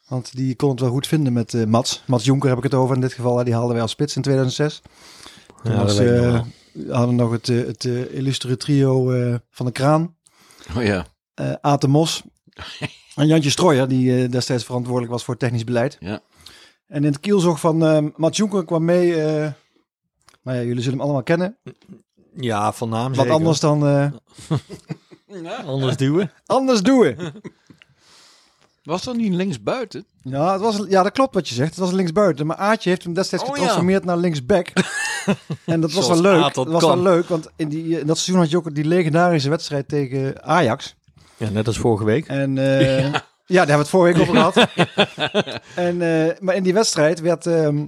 [0.08, 2.04] Want die kon het wel goed vinden met Mats.
[2.06, 3.44] Mats Jonker heb ik het over in dit geval.
[3.44, 4.82] Die haalden wij als spits in 2006.
[5.64, 6.46] Toen Ja, was, wel.
[6.88, 9.12] hadden we nog het, het illustre trio
[9.50, 10.16] van de Kraan.
[10.78, 11.06] Oh ja.
[11.62, 12.24] Aten Mos
[13.16, 15.98] en Jantje Strooijer, die destijds verantwoordelijk was voor technisch beleid.
[16.00, 16.22] Ja.
[16.94, 19.52] En in het kielzog van eh Mats Jonker kwam mee, eh
[20.44, 21.58] nou ja, jullie zullen hem allemaal kennen.
[22.36, 23.32] Ja, van naam Wat zeker.
[23.32, 24.12] anders dan eh,
[25.66, 26.32] Anders duwen.
[26.46, 27.16] anders doen.
[28.84, 30.06] Was dat niet links buiten?
[30.24, 31.70] Ja, het was, ja, dat klopt wat je zegt.
[31.70, 32.46] Het was linksbuiten.
[32.46, 33.56] Maar Aatje heeft hem destijds Oh, ja.
[33.56, 34.68] getransformeerd naar linksback.
[35.66, 36.54] en dat was Zoals wel leuk.
[36.54, 37.04] Dat was kan.
[37.04, 40.44] wel leuk, want in, die, in dat seizoen had je ook die legendarische wedstrijd tegen
[40.44, 40.96] Ajax.
[41.38, 42.28] Ja, net als vorige week.
[42.28, 43.14] En eh,
[43.54, 43.66] ja.
[43.66, 44.68] daar hebben we het vorige week over gehad.
[45.88, 47.86] en, eh, maar in die wedstrijd werd, ehm,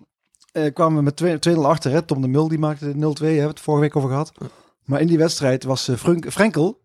[0.52, 1.92] eh, kwamen we met 2 2-0 achter.
[1.92, 2.02] Hè.
[2.02, 4.32] Tom de Mul die maakte 0-2, hebben we het vorige week over gehad.
[4.84, 6.82] Maar in die wedstrijd was Frunk- Frenkel,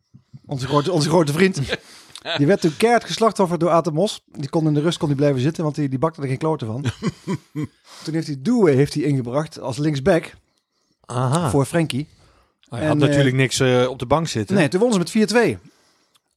[0.46, 1.60] onze grote, onze grote vriend,
[2.38, 4.22] die werd toen keihard geslachtofferd door Aten Mos.
[4.26, 6.38] Die kon in de rust kon die blijven zitten, want die, die bakte er geen
[6.38, 6.84] kloten van.
[8.04, 10.34] toen heeft hij Douwe heeft hij ingebracht als linksback
[11.06, 11.50] Aha.
[11.50, 12.08] voor Frenkie.
[12.68, 14.56] Hij En, had natuurlijk niks eh, op de bank zitten.
[14.56, 15.60] Nee, toen wonnen ze met 4-2.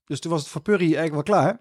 [0.05, 1.59] Dus toen was het voor Purry eigenlijk wel klaar.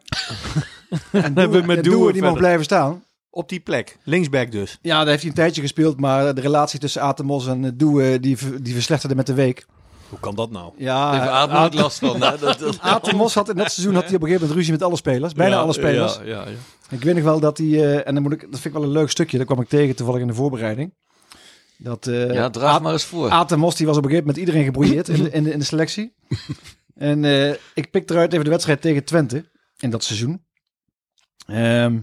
[1.24, 3.05] en hebben we met Douwe die mocht blijven staan.
[3.31, 3.98] Op die plek.
[4.05, 4.78] Linksback dus.
[4.83, 8.20] Ja, daar heeft hij een tijdje gespeeld, maar de relatie tussen Atemos en eh, Douwe,
[8.20, 9.66] die, ver- die verslechterde met de week.
[10.09, 10.72] Hoe kan dat nou?
[10.76, 12.22] Ja, Even ademen ook last van.
[12.22, 12.38] Hè?
[12.38, 14.83] Dat, dat, Atemos had in dat seizoen had hij op een gegeven moment ruzie met
[14.83, 15.33] alle spelers.
[15.33, 16.14] Bijna alle spelers.
[16.16, 16.57] Ja, ja, ja.
[16.90, 18.83] Ik weet nog wel dat hij, eh, en dan moet ik, dat vind ik wel
[18.83, 20.94] een leuk stukje, dat kwam ik tegen toevallig in de voorbereiding.
[21.76, 23.31] Dat eh ja, draag maar eens voor.
[23.31, 25.64] Atemos die was op een gegeven moment iedereen gebrouilleerd in de, in de, in de
[25.64, 26.14] selectie.
[26.94, 30.44] en eh, ik pik eruit even de wedstrijd tegen Twente in dat seizoen.
[31.46, 32.00] Ehm,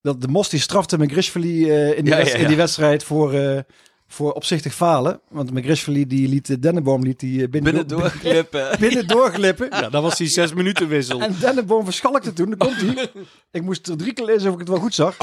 [0.00, 3.04] dat de Mos die strafte McGrishvili eh in, die Ja, wedst- ja, in die wedstrijd
[3.04, 3.60] voor, eh,
[4.06, 5.20] voor opzichtig falen.
[5.28, 8.76] Want McGrishvili die liet de Dennenboom liet die binnen, Binnen doorklippen.
[8.80, 9.68] binnen doorglippen.
[9.70, 11.20] Ja, dat was die zes minuten wissel.
[11.20, 12.48] En Dennenboom verschalkte toen.
[12.54, 13.10] Dan komt hij.
[13.50, 15.16] Ik moest er drie keer lezen of ik het wel goed zag.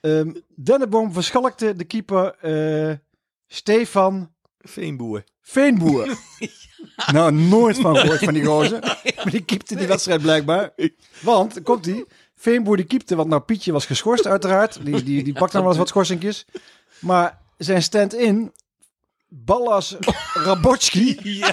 [0.00, 2.94] Ehm Dennenboom verschalkte de keeper eh,
[3.46, 5.24] Stefan Veenboer.
[5.40, 6.06] Veenboer.
[7.12, 8.80] nou, nooit van gehoord van die gozer.
[9.16, 10.70] Maar die keepte die wedstrijd blijkbaar.
[11.20, 12.04] Want, komt hij.
[12.36, 14.84] Veenboer die keepte, want nou Pietje was geschorst uiteraard.
[14.84, 16.44] Die, die, die pakt dan wel eens wat schorsingjes.
[16.98, 18.52] Maar zijn stand-in,
[19.28, 19.96] Ballas
[20.32, 21.16] Rabotski,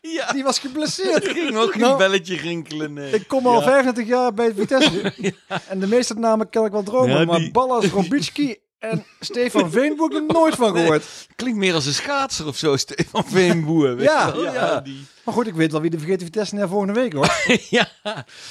[0.00, 1.26] Ja, die was geblesseerd.
[1.26, 2.92] er ging ook een Nou, belletje rinkelen.
[2.92, 3.12] nee.
[3.12, 5.12] Ik kom al 35 jaar bij Vitesse.
[5.68, 7.18] En de meeste namen kan ik wel dromen.
[7.18, 11.04] Ja, maar die- Ballas Robitski en Stefan Veenboer heb ik nooit van gehoord.
[11.36, 13.96] Klinkt meer als een schaatser of zo, Stefan Veenboer.
[13.96, 14.52] weet Ja, je wel?
[14.52, 14.80] ja.
[14.80, 15.04] die.
[15.24, 17.32] Maar goed, ik weet wel wie de vergeten Vitesse naar volgende week hoor.
[17.70, 17.88] ja.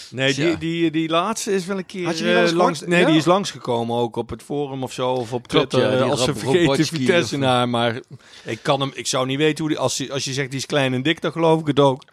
[0.10, 2.82] Nee, die, die, die laatste is wel een keer Had je die eh, langs.
[2.82, 3.06] Nee, Ja.
[3.08, 5.12] die is langsgekomen ook op het forum of zo.
[5.12, 5.92] Of op Klopt, Twitter.
[5.92, 7.70] ja, eh, als een Rab- vergeten Vitesse naar.
[7.70, 8.00] Maar
[8.44, 9.80] ik, kan hem, ik zou niet weten hoe die.
[9.80, 12.04] Als, je- als je zegt die is klein en dik, dan geloof ik het ook.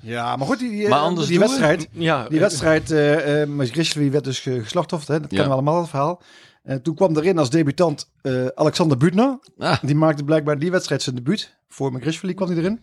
[0.00, 1.88] Ja, maar goed, die, die, Maar anders die wedstrijd.
[1.92, 5.08] Ja, Die wedstrijd, eh uh, Grizzly werd dus ge- geslachtofferd.
[5.12, 5.18] Hè?
[5.20, 6.22] Dat kennen we allemaal, het verhaal.
[6.62, 9.38] En toen kwam erin als debutant eh, Alexander Butner.
[9.58, 11.56] Ah, Die maakte blijkbaar die wedstrijd zijn debuut.
[11.68, 12.80] Voor McGrishvili kwam hij erin.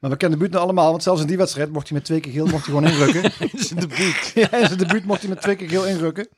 [0.00, 2.32] Maar we kennen Butner allemaal, want zelfs in die wedstrijd mocht hij met twee keer
[2.32, 3.32] geel mocht hij gewoon inrukken.
[3.66, 4.30] zijn debuut.
[4.50, 6.28] ja, in zijn debuut mocht hij met twee keer geel inrukken.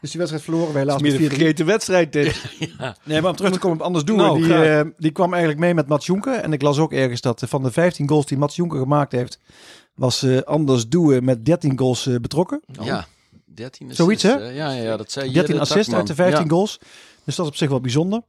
[0.00, 2.42] Dus die wedstrijd verloren we helaas met een 4 vergeten wedstrijd dit.
[3.04, 4.16] Nee, maar om terug te komen op Anders Doen.
[4.16, 6.34] Nou, die, eh, die kwam eigenlijk mee met Mats Jonker.
[6.34, 9.12] En ik las ook ergens dat eh, van de 15 goals die Mats Jonker gemaakt
[9.12, 9.38] heeft,
[9.94, 12.60] was eh, Anders Doen met 13 goals eh, betrokken.
[12.82, 13.06] Ja,
[13.54, 14.04] 13 assists.
[14.04, 14.32] Zoiets, hè?
[14.34, 16.50] Ja, ja, ja, dat zei 13 Jelle assists uit de 15 Ja.
[16.50, 16.78] goals.
[17.24, 18.22] Dus dat is op zich wel bijzonder.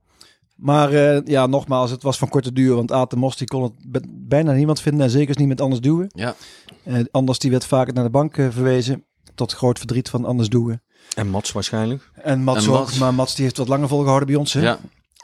[0.56, 2.76] Maar eh, ja, nogmaals, het was van korte duur.
[2.76, 5.02] Want Aten Mos die kon het bijna niemand vinden.
[5.02, 6.10] En zeker niet met Anders Doen.
[6.14, 6.36] Ja.
[6.84, 9.04] Eh, Anders die werd vaker naar de bank eh, verwezen.
[9.36, 10.80] Tot groot verdriet van Anders Doen.
[11.16, 12.12] En Mats waarschijnlijk.
[12.14, 12.96] En Mats En ook.
[12.96, 14.54] Maar Mats die heeft wat langer volgehouden bij ons.
[14.54, 14.62] Hè?
[14.62, 14.80] Ja.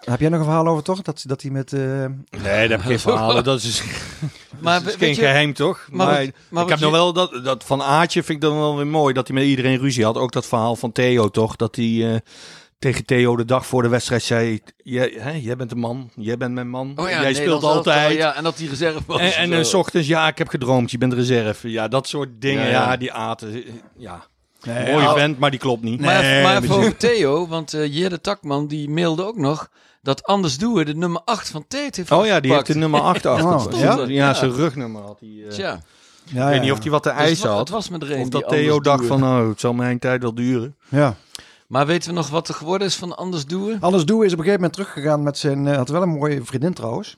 [0.06, 1.02] Heb jij nog een verhaal over toch?
[1.02, 1.74] Dat, dat hij met...
[1.74, 2.08] eh, Nee,
[2.42, 3.44] daar heb ik geen verhalen.
[3.44, 3.82] Dat is,
[4.62, 5.88] Maar dat is geen je- geheim, toch?
[5.92, 8.58] maar Maar, wat- maar ik heb nog wel dat, dat van Aatje vind ik dan
[8.60, 10.18] wel weer mooi dat hij met iedereen ruzie had.
[10.18, 11.56] Ook dat verhaal van Theo, toch?
[11.56, 12.20] Dat hij eh,
[12.80, 16.38] tegen Theo de dag voor de wedstrijd zei: jij, hè, jij bent een man, jij
[16.38, 18.18] bent mijn man, Oh ja, jij speelt altijd.
[18.18, 19.20] Ja, en dat die reserve was.
[19.20, 21.70] En, en eh, s ochtends, ja, ik heb gedroomd, je bent reserve.
[21.70, 22.98] Ja, dat soort dingen, Ja, ja, ja.
[22.98, 23.64] die aten.
[23.98, 24.26] Ja,
[24.66, 26.02] nee, mooie vent, maar die klopt niet.
[26.02, 29.70] Maar, Nee, maar over Theo, want eh Jelle Takman die mailde ook nog
[30.02, 33.00] dat Anders Doe de nummer 8 van Teet heeft Oh ja, die heeft de nummer
[33.02, 33.74] 8 achter.
[33.76, 34.04] Oh, ja?
[34.08, 34.34] ja?
[34.34, 35.44] zijn rugnummer had hij.
[35.46, 35.50] eh.
[35.52, 35.80] Tja,
[36.24, 36.62] ja, ik weet ja.
[36.62, 37.60] niet of hij wat te dus wa- had.
[37.60, 40.22] Het was met er een Of dat Theo dacht van, nou, het zal mijn tijd
[40.22, 40.76] wel duren.
[40.90, 41.16] Ja.
[41.68, 43.78] Maar weten we nog wat er geworden is van Anders Doe?
[43.80, 45.68] Anders Doe is op een gegeven moment teruggegaan met zijn...
[45.68, 47.18] eh, had wel een mooie vriendin trouwens.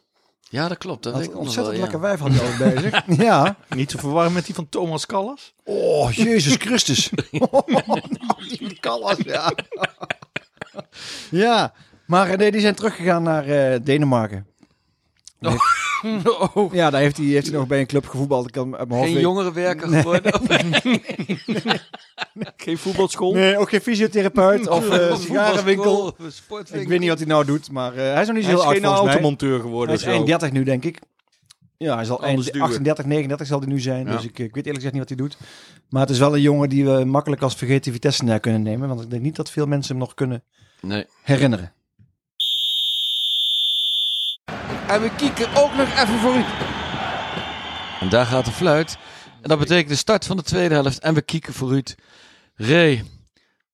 [0.49, 1.03] Ja, dat klopt.
[1.03, 1.81] Dat Had ik wel, ontzettend ja.
[1.81, 3.17] lekker wijf had bij zich.
[3.17, 3.55] Ja.
[3.69, 5.53] Niet te verwarren met die van Thomas Callas.
[5.63, 7.09] Oh, Jezus Christus.
[7.31, 7.63] nou,
[8.47, 9.53] die Callas, ja.
[11.31, 11.73] ja.
[12.05, 14.47] Maar eh, nee, die zijn teruggegaan naar eh, Denemarken.
[16.53, 16.73] Oh.
[16.73, 18.45] Ja, daar heeft hij, heeft hij nog bij een club gevoetbald.
[18.47, 20.41] Ik kan uit mijn hoofd Geen jongerenwerker geworden?
[22.57, 23.33] Geen voetbalschool?
[23.33, 25.93] Nee, ook geen fysiotherapeut of eh, Een sigarenwinkel.
[25.95, 26.81] voetbalschool, sportwinkel.
[26.81, 28.75] Ik weet niet wat hij nou doet, maar eh, hij is nog niet zo Hij
[28.75, 29.87] is heel oud geen automonteur geworden.
[29.87, 30.09] Hij is zo.
[30.09, 30.99] eind 30 nu, denk ik.
[31.77, 32.67] Ja, hij zal Anders eind duwen.
[32.67, 34.05] 38, 39 zal hij nu zijn.
[34.05, 34.11] Ja.
[34.11, 35.37] Dus ik, ik weet eerlijk gezegd niet wat hij doet.
[35.89, 38.87] Maar het is wel een jongen die we makkelijk als vergeten Vitesse naar kunnen nemen.
[38.87, 40.43] Want ik denk niet dat veel mensen hem nog kunnen
[40.81, 41.05] Nee.
[41.23, 41.73] herinneren.
[44.87, 46.43] En we kieken ook nog even voor u.
[47.99, 48.97] En daar gaat de fluit.
[49.41, 50.99] En dat betekent de start van de tweede helft.
[50.99, 51.95] En we kieken vooruit.
[52.61, 53.03] Ray,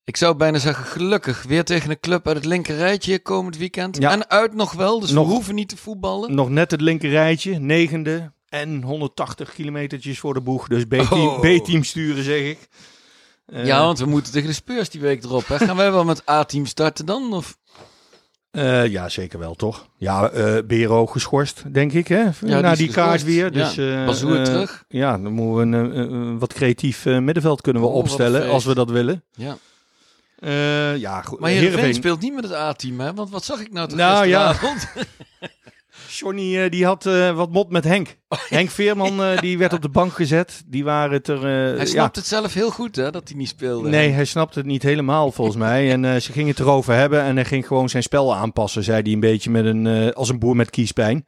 [0.03, 1.43] ik zou bijna zeggen gelukkig.
[1.43, 3.97] Weer tegen een club uit het linker rijtje komend weekend.
[3.97, 4.11] Ja.
[4.11, 6.35] En uit nog wel, dus Nog- we hoeven niet te voetballen.
[6.35, 10.67] Nog net het linker rijtje, negende en 180 kilometertjes voor de boeg.
[10.67, 11.39] Dus B-team, Oh.
[11.39, 12.67] B-team sturen, zeg ik.
[13.45, 15.47] Eh, Ja, want we moeten tegen de Spurs die week erop.
[15.47, 15.57] Hè.
[15.57, 17.33] Gaan wij wel met A-team starten dan?
[17.33, 17.57] Of?
[18.55, 19.87] Eh, ja, zeker wel, toch?
[19.97, 22.23] Ja, eh Bero geschorst, denk ik, hè?
[22.41, 23.43] Na die kaart weer.
[23.43, 23.49] Ja.
[23.63, 24.83] Dus, eh, Bazoer eh, terug.
[24.89, 28.89] Ja, dan moeten we een, wat creatief middenveld kunnen we Oh, opstellen, als we dat
[28.89, 29.23] willen.
[29.31, 29.57] Ja.
[30.39, 31.39] Eh, ja, goed.
[31.39, 33.13] Maar Heerenveen Heerenveen- speelt niet met het A-team, hè?
[33.13, 34.53] Want wat zag ik nou toch Nou, ja.
[36.09, 38.17] Johnny eh, die had eh, wat mot met Henk.
[38.49, 40.63] Henk Veerman eh, die werd op de bank gezet.
[40.65, 41.41] Die waren het er.
[41.41, 41.85] Hij ja.
[41.85, 43.11] snapt het zelf heel goed, hè?
[43.11, 43.89] Dat hij niet speelde.
[43.89, 45.91] Nee, hij snapte het niet helemaal volgens mij.
[45.91, 49.11] En ze gingen het erover hebben en hij ging gewoon zijn spel aanpassen, zei hij
[49.11, 51.25] een beetje met een, als een boer met kiespijn.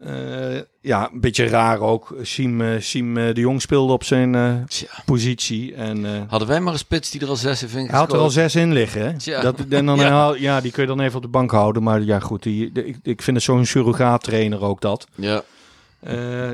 [0.00, 2.14] Eh, ja, een beetje raar ook.
[2.22, 4.66] Siem, eh, Siem eh, de Jong speelde op zijn
[5.04, 5.74] positie.
[5.74, 8.30] En Hadden wij maar een spits die er al zes heeft hij had er al
[8.30, 9.02] zes in liggen.
[9.04, 9.18] Hè?
[9.18, 9.40] Tja.
[9.40, 9.98] Dat, en dan,
[10.38, 10.60] Ja.
[10.60, 11.82] die kun je dan even op de bank houden.
[11.82, 15.06] Maar ja, goed, die, de- ik, ik vind het zo'n surrogaat-trainer ook dat.
[15.14, 15.42] Ja.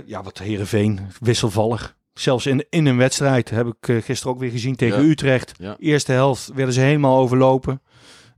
[0.06, 1.94] Ja, wat Herenveen wisselvallig.
[2.14, 5.08] Zelfs in, in een wedstrijd heb ik gisteren ook weer gezien tegen Ja.
[5.08, 5.52] Utrecht.
[5.58, 5.76] Ja.
[5.78, 7.80] Eerste helft werden ze helemaal overlopen.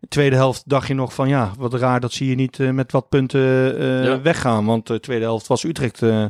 [0.01, 2.71] De tweede helft dacht je nog van ja, wat raar dat zie je niet eh,
[2.71, 4.21] met wat punten eh, Ja.
[4.21, 4.65] weggaan.
[4.65, 6.25] Want de tweede helft was Utrecht eh,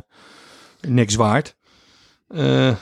[0.81, 1.55] niks waard.
[2.27, 2.75] Eh,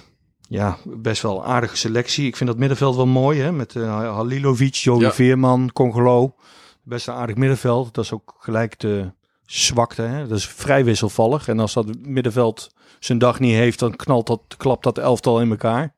[0.49, 2.27] ja, best wel aardige selectie.
[2.27, 3.51] Ik vind dat middenveld wel mooi hè.
[3.51, 5.11] Met eh, Halilovic, Ja.
[5.11, 6.35] Veerman, Congolo.
[6.83, 7.93] Best een aardig middenveld.
[7.93, 9.11] Dat is ook gelijk de
[9.45, 10.01] zwakte.
[10.01, 10.27] Hè?
[10.27, 11.47] Dat is vrij wisselvallig.
[11.47, 12.69] En als dat middenveld
[12.99, 15.95] zijn dag niet heeft, dan knalt dat, klapt dat elftal in elkaar.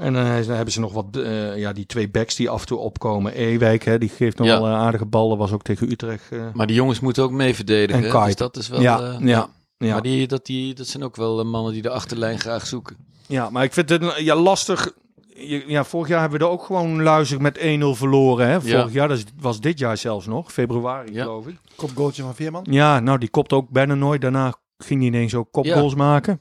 [0.00, 2.66] En eh, dan hebben ze nog wat, eh, ja, die twee backs die af en
[2.66, 3.32] toe opkomen.
[3.34, 4.60] Ewijk, hè, die geeft nog Ja.
[4.60, 5.38] wel eh, aardige ballen.
[5.38, 6.32] Was ook tegen Utrecht.
[6.32, 6.38] eh.
[6.52, 8.04] Maar die jongens moeten ook mee verdedigen.
[8.12, 8.24] En.
[8.24, 8.80] Dus dat is wel...
[8.80, 9.92] ja, eh, ja, ja.
[9.92, 12.96] Maar die, dat, die, dat zijn ook wel mannen die de achterlijn graag zoeken.
[13.26, 14.92] ja, maar ik vind het een- ja, lastig.
[15.34, 18.46] Je- Ja, vorig jaar hebben we er ook gewoon luizig met 1-0 verloren.
[18.48, 18.60] Hè?
[18.60, 18.88] Vorig Ja.
[18.92, 20.52] jaar, dat is- was dit jaar zelfs nog.
[20.52, 21.22] Februari, Ja.
[21.22, 21.56] geloof ik.
[21.76, 22.66] Kopgoaltje van Veerman.
[22.70, 24.20] Ja, nou, die kopte ook bijna nooit.
[24.20, 26.40] Daarna ging hij ineens ook kopgoals maken.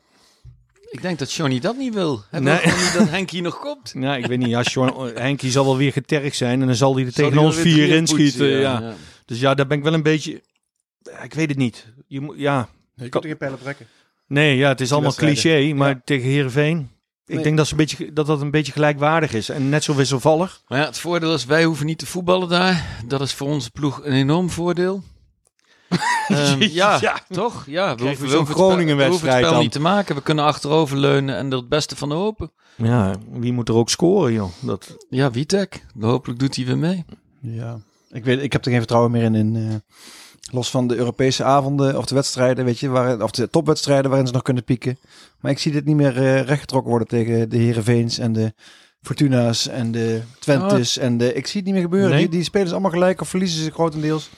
[0.91, 2.23] Ik denk dat Johnny dat niet wil.
[2.30, 2.60] Hij Nee.
[2.63, 3.91] wil niet dat Henk hier nog komt.
[3.99, 4.47] Ja, ik weet niet.
[4.47, 4.63] Ja,
[5.13, 6.62] Henkie zal wel weer getergd zijn.
[6.62, 8.47] En dan zal hij er Zal tegen hij ons vier inschieten.
[8.47, 8.60] Ja.
[8.82, 8.93] ja.
[9.25, 10.41] Dus ja, daar ben ik wel een beetje...
[11.23, 11.86] Ik weet het niet.
[12.08, 12.69] Je moet, ja.
[12.95, 13.88] Je kunt er geen pijlen trekken.
[14.28, 15.73] Nee, ja, het is allemaal cliché.
[15.73, 16.02] Maar Ja.
[16.06, 16.89] tegen Heerenveen...
[17.25, 17.43] Ik Nee.
[17.43, 19.49] denk dat, ze een beetje, dat dat een beetje gelijkwaardig is.
[19.49, 20.62] En net zo wisselvallig.
[20.67, 23.02] Maar ja, het voordeel is, wij hoeven niet te voetballen daar.
[23.06, 25.04] Dat is voor onze ploeg een enorm voordeel.
[26.28, 27.19] Ehm, ja, Ja.
[27.30, 27.63] toch?
[27.67, 29.62] Ja, we hoeven, zo'n hoeven Groningen-wedstrijd het spel dan.
[29.62, 30.15] niet te maken.
[30.15, 32.52] We kunnen achteroverleunen en er het beste van hopen.
[32.75, 34.49] Ja, wie moet er ook scoren, joh?
[34.60, 35.86] Dat, Ja, Witek.
[35.99, 37.06] Hopelijk doet hij weer mee.
[37.41, 37.80] Ja.
[38.12, 39.36] Ik, weet, ik heb er geen vertrouwen meer in.
[39.36, 39.75] in eh,
[40.52, 44.28] los van de Europese avonden of de wedstrijden, weet je, waar, of de topwedstrijden waarin
[44.28, 44.97] ze nog kunnen pieken.
[45.39, 48.54] Maar ik zie dit niet meer eh rechtgetrokken worden tegen de Herenveens en de
[49.02, 50.97] Fortuna's en de Twentes.
[50.97, 52.10] En de, ik zie het niet meer gebeuren.
[52.10, 52.19] Nee.
[52.19, 54.30] Die, die spelen ze allemaal gelijk of verliezen ze grotendeels.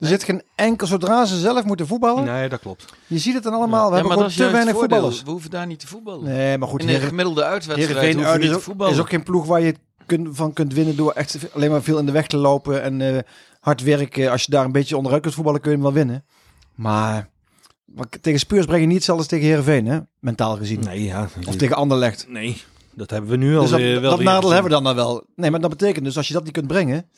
[0.00, 2.84] Er zit geen enkel, zodra ze zelf moeten voetballen, nee, dat klopt.
[3.06, 3.90] je ziet het dan allemaal.
[3.90, 4.96] We ja, hebben maar gewoon dat is te weinig voordeel.
[4.96, 5.22] voetballers.
[5.22, 6.24] We hoeven daar niet te voetballen.
[6.24, 8.94] Nee, maar goed, In een gemiddelde uitwedstrijd hoeven we uit niet is te voetballen.
[8.94, 9.74] is ook geen ploeg waar je
[10.06, 13.00] kun, van kunt winnen door echt alleen maar veel in de weg te lopen en
[13.14, 13.18] eh,
[13.60, 14.30] hard werken.
[14.30, 16.24] Als je daar een beetje onderuit kunt voetballen, kun je hem wel winnen.
[16.74, 17.28] Maar,
[17.84, 19.98] maar tegen Spurs breng je niet hetzelfde als tegen Heerenveen, hè?
[20.20, 20.80] mentaal gezien.
[20.80, 21.28] Nee, ja.
[21.46, 22.26] Of tegen Anderlecht.
[22.28, 22.62] Nee,
[22.94, 24.84] dat hebben we nu al Dus dat, weer- wel dat weer nadeel hebben we dan,
[24.84, 25.24] dan wel.
[25.36, 27.08] Nee, maar dat betekent dus als je dat niet kunt brengen,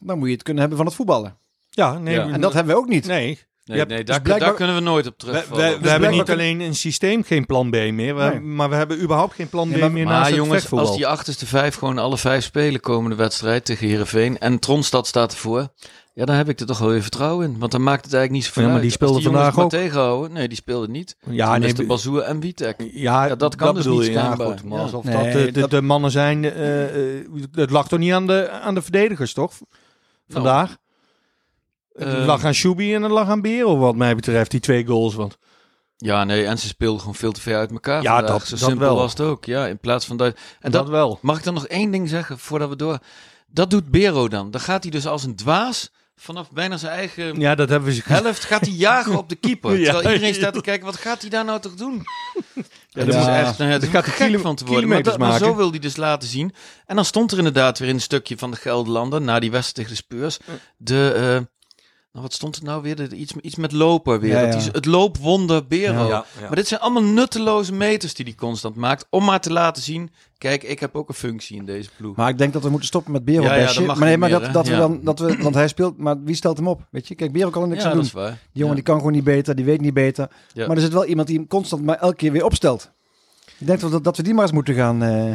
[0.00, 1.36] dan moet je het kunnen hebben van het voetballen.
[1.70, 2.14] Ja, nee.
[2.14, 2.26] Ja.
[2.26, 3.06] we- En dat hebben we ook niet.
[3.06, 3.38] Nee.
[3.64, 5.64] Nee, Je hebt- nee dus daar, blijkbaar- daar kunnen we nooit op We, terugvallen.
[5.68, 8.40] we, we Dus hebben niet alleen een systeem geen plan B meer, we- Nee.
[8.40, 10.96] maar we hebben überhaupt geen plan B Nee, maar- meer Maar naast het jongens, als
[10.96, 15.68] die achterste vijf gewoon alle vijf spelen komende wedstrijd tegen Heerenveen en Tronstad staat ervoor,
[16.14, 17.58] ja, dan heb ik er toch wel weer vertrouwen in.
[17.58, 18.86] Want dan maakt het eigenlijk niet zoveel Ja, maar uit.
[18.88, 19.70] die speelden jongens vandaag ook.
[19.70, 20.32] tegenhouden.
[20.32, 21.16] Nee, die speelden niet.
[21.30, 22.76] ja, nee, de Bazoer en Witek.
[22.92, 24.12] ja, Ja, dat kan dus bedoel niet je.
[24.12, 24.46] Ja, schijnbaar.
[24.46, 24.84] goed, maar Ja.
[24.84, 28.12] alsof Nee, dat de, de, dat- de mannen zijn, eh, eh, het lag toch niet
[28.12, 29.52] aan de, aan de verdedigers, toch?
[30.28, 30.76] Vandaag.
[32.08, 35.14] Het lag aan Shubi en het lag aan Bero, wat mij betreft, die twee goals.
[35.14, 35.38] Want
[35.96, 38.02] Ja, nee, en ze speelden gewoon veel te ver uit elkaar.
[38.02, 38.30] Ja, vandaag.
[38.38, 38.96] dat- Zo dat simpel wel.
[38.96, 39.44] was het ook.
[39.44, 40.34] Ja, in plaats van dat.
[40.60, 41.18] En dat, dat, wel.
[41.22, 42.98] mag ik dan nog één ding zeggen voordat we door.
[43.46, 44.50] Dat doet Bero dan.
[44.50, 48.00] Dan gaat hij dus als een dwaas vanaf bijna zijn eigen Ja, dat hebben we
[48.04, 49.76] helft gaat hij jagen op de keeper.
[49.78, 52.02] Ja, Terwijl iedereen staat te kijken, wat gaat hij daar nou toch doen?
[52.88, 53.20] Ja, dat Ja.
[53.20, 54.88] is echt, nou ja, Dat gaat gek van te worden.
[54.88, 56.54] Maar, kilometers dat- maar zo wil hij dus laten zien.
[56.86, 59.88] En dan stond er inderdaad weer in een stukje van de Gelderlander, na die wedstrijd
[59.88, 60.38] tegen de Speurs,
[60.76, 61.46] de, eh,
[62.12, 62.96] nou wat stond er nou weer?
[62.96, 64.30] De, iets, iets met lopen weer.
[64.30, 64.58] Ja, Dat ja.
[64.60, 65.92] die- het loopwonder Bero.
[66.02, 66.24] Ja, ja.
[66.40, 70.10] Maar dit zijn allemaal nutteloze meters die hij constant maakt, om maar te laten zien,
[70.38, 72.16] kijk, ik heb ook een functie in deze ploeg.
[72.16, 74.30] Maar ik denk dat we moeten stoppen met Bero Ja, dat mag maar nee, maar
[74.30, 76.86] meer, dat, dat we dan, dat we, want hij speelt, maar wie stelt hem op?
[76.90, 78.22] Weet je, kijk, Bero kan er niks ja, aan dat doen.
[78.22, 78.38] is waar.
[78.38, 78.74] Die jongen Ja.
[78.74, 80.28] die kan gewoon niet beter, die weet niet beter.
[80.52, 80.66] Ja.
[80.66, 82.90] Maar er zit wel iemand die hem constant maar elke keer weer opstelt.
[83.58, 85.34] Ik denk dat, dat we die maar eens moeten gaan eh,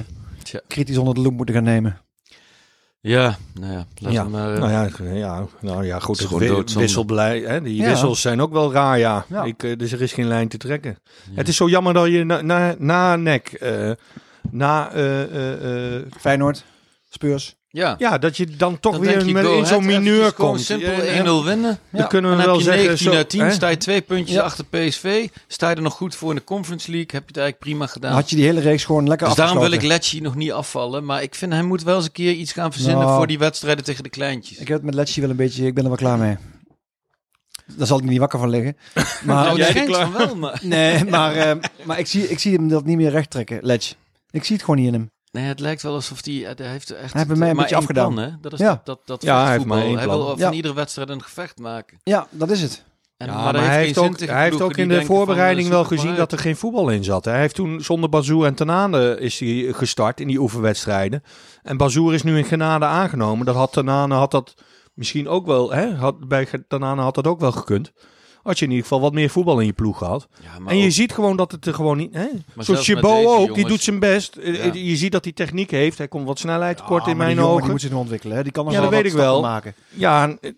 [0.68, 2.02] kritisch onder de loep moeten gaan nemen.
[3.08, 3.86] Ja, nou ja,
[4.24, 4.54] we maar...
[4.54, 6.20] eh, nou ja, ja, nou ja, goed.
[6.20, 7.88] Het wisselbeleid, hè, die Ja.
[7.90, 9.26] wissels zijn ook wel raar, ja.
[9.30, 9.44] Ja.
[9.44, 10.98] Ik, eh, dus er is geen lijn te trekken.
[11.34, 13.92] Het is zo jammer dat je na, na, na nek, eh,
[14.52, 16.66] na, eh, eh, eh, Feyenoord,
[17.10, 17.56] Spurs.
[17.76, 17.96] Ja.
[17.98, 20.62] ja, dat je dan toch Dan weer je, met, in zo'n mineur komt.
[20.62, 21.80] simpel Ja, 1-0 winnen.
[21.90, 23.52] Dan kunnen we Dan wel heb je zeggen, 19 zo, uit 10, hè?
[23.52, 24.42] sta je twee puntjes Ja.
[24.44, 25.28] achter PSV.
[25.48, 27.88] Sta je er nog goed voor in de Conference League, heb je het eigenlijk prima
[27.88, 28.12] gedaan.
[28.12, 29.82] Dan had je die hele reeks gewoon lekker dus daarom wil ik.
[29.82, 31.06] Lecce nog niet afvallen.
[31.06, 33.18] Maar ik vind hij moet wel eens een keer iets gaan verzinnen Nou.
[33.18, 34.58] voor die wedstrijden tegen de kleintjes.
[34.58, 36.38] Ik heb het met Lecce wel een beetje, ik ben er wel klaar mee.
[37.76, 38.78] Daar zal ik niet wakker van liggen.
[39.26, 40.60] Maar, nou, jij klaar- van wel, maar...
[40.64, 43.96] nee, maar, eh, maar ik, zie, ik zie hem dat niet meer recht trekken, Lecce.
[44.32, 45.10] Ik zie het gewoon niet in hem.
[45.36, 48.14] Nee, het lijkt wel alsof hij, hij heeft echt Hij heeft mij een beetje afgedaan.
[48.14, 48.32] plan, hè?
[48.42, 48.70] Dat is Ja.
[48.70, 49.96] dat, dat, dat Ja, hij heeft voetbal.
[49.96, 50.52] Hij wil van Ja.
[50.52, 52.00] iedere wedstrijd een gevecht maken.
[52.04, 52.84] Ja, dat is het.
[53.18, 55.74] En, Ja, maar, hij heeft ook, hij heeft ook die in de van, voorbereiding eh,
[55.74, 57.26] wel gezien dat er geen voetbal in zat.
[57.26, 61.24] Hij heeft toen zonder Bazoer en Tanane is hij gestart in die oefenwedstrijden.
[61.64, 63.46] En Bazoer is nu in genade aangenomen.
[63.46, 64.54] Dat had Tanane had dat
[64.94, 67.92] misschien ook wel, hè, had, bij Tanane had dat ook wel gekund.
[68.46, 70.28] Had je in ieder geval wat meer voetbal in je ploeg gehad.
[70.44, 72.14] Ja, En je ook- ziet gewoon dat het er gewoon niet.
[72.14, 72.26] Hè?
[72.58, 74.36] Zoals Chabot ook, die doet zijn best.
[74.36, 74.74] Eh, Ja.
[74.74, 75.98] Je ziet dat hij techniek heeft.
[75.98, 77.62] Hij komt wat snelheid tekort in die mijn ogen.
[77.62, 78.38] Die moet zich nog ontwikkelen.
[78.38, 78.44] Hè?
[78.44, 79.42] Die kan nog Ja, wel dat wat weet ik wel.
[79.42, 79.74] maken.
[79.90, 80.52] Ja, eh,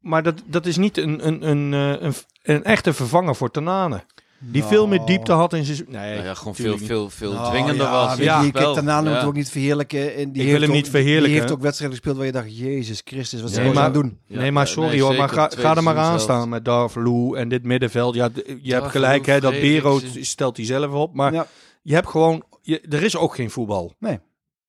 [0.00, 4.04] maar dat, dat is niet een, een, een, eh, een, een echte vervanger voor Tanane.
[4.40, 5.84] Die veel meer diepte had in zijn...
[5.88, 8.16] Nee, Nou ja, gewoon veel, veel, veel Nou, dwingender ja, was.
[8.18, 8.74] Ja, je, kijk, wel.
[8.74, 9.22] daarna Ja.
[9.22, 10.14] ook niet verheerlijken.
[10.14, 11.30] En die wil heeft hem ook- niet verheerlijken.
[11.30, 13.84] Die heeft ook wedstrijden gespeeld waar je dacht, Jezus Christus, wat Nee, zijn we maar-
[13.84, 14.18] aan het doen?
[14.26, 17.34] Ja, nee, maar sorry nee, hoor, maar ga, ga er maar aan staan met Darvalu
[17.36, 18.14] en dit middenveld.
[18.14, 18.28] Ja,
[18.62, 21.14] je hebt gelijk hè, dat Bero stelt hij zelf op.
[21.14, 21.46] Maar Ja.
[21.82, 23.94] je hebt gewoon, je, er is ook geen voetbal.
[23.98, 24.18] Nee.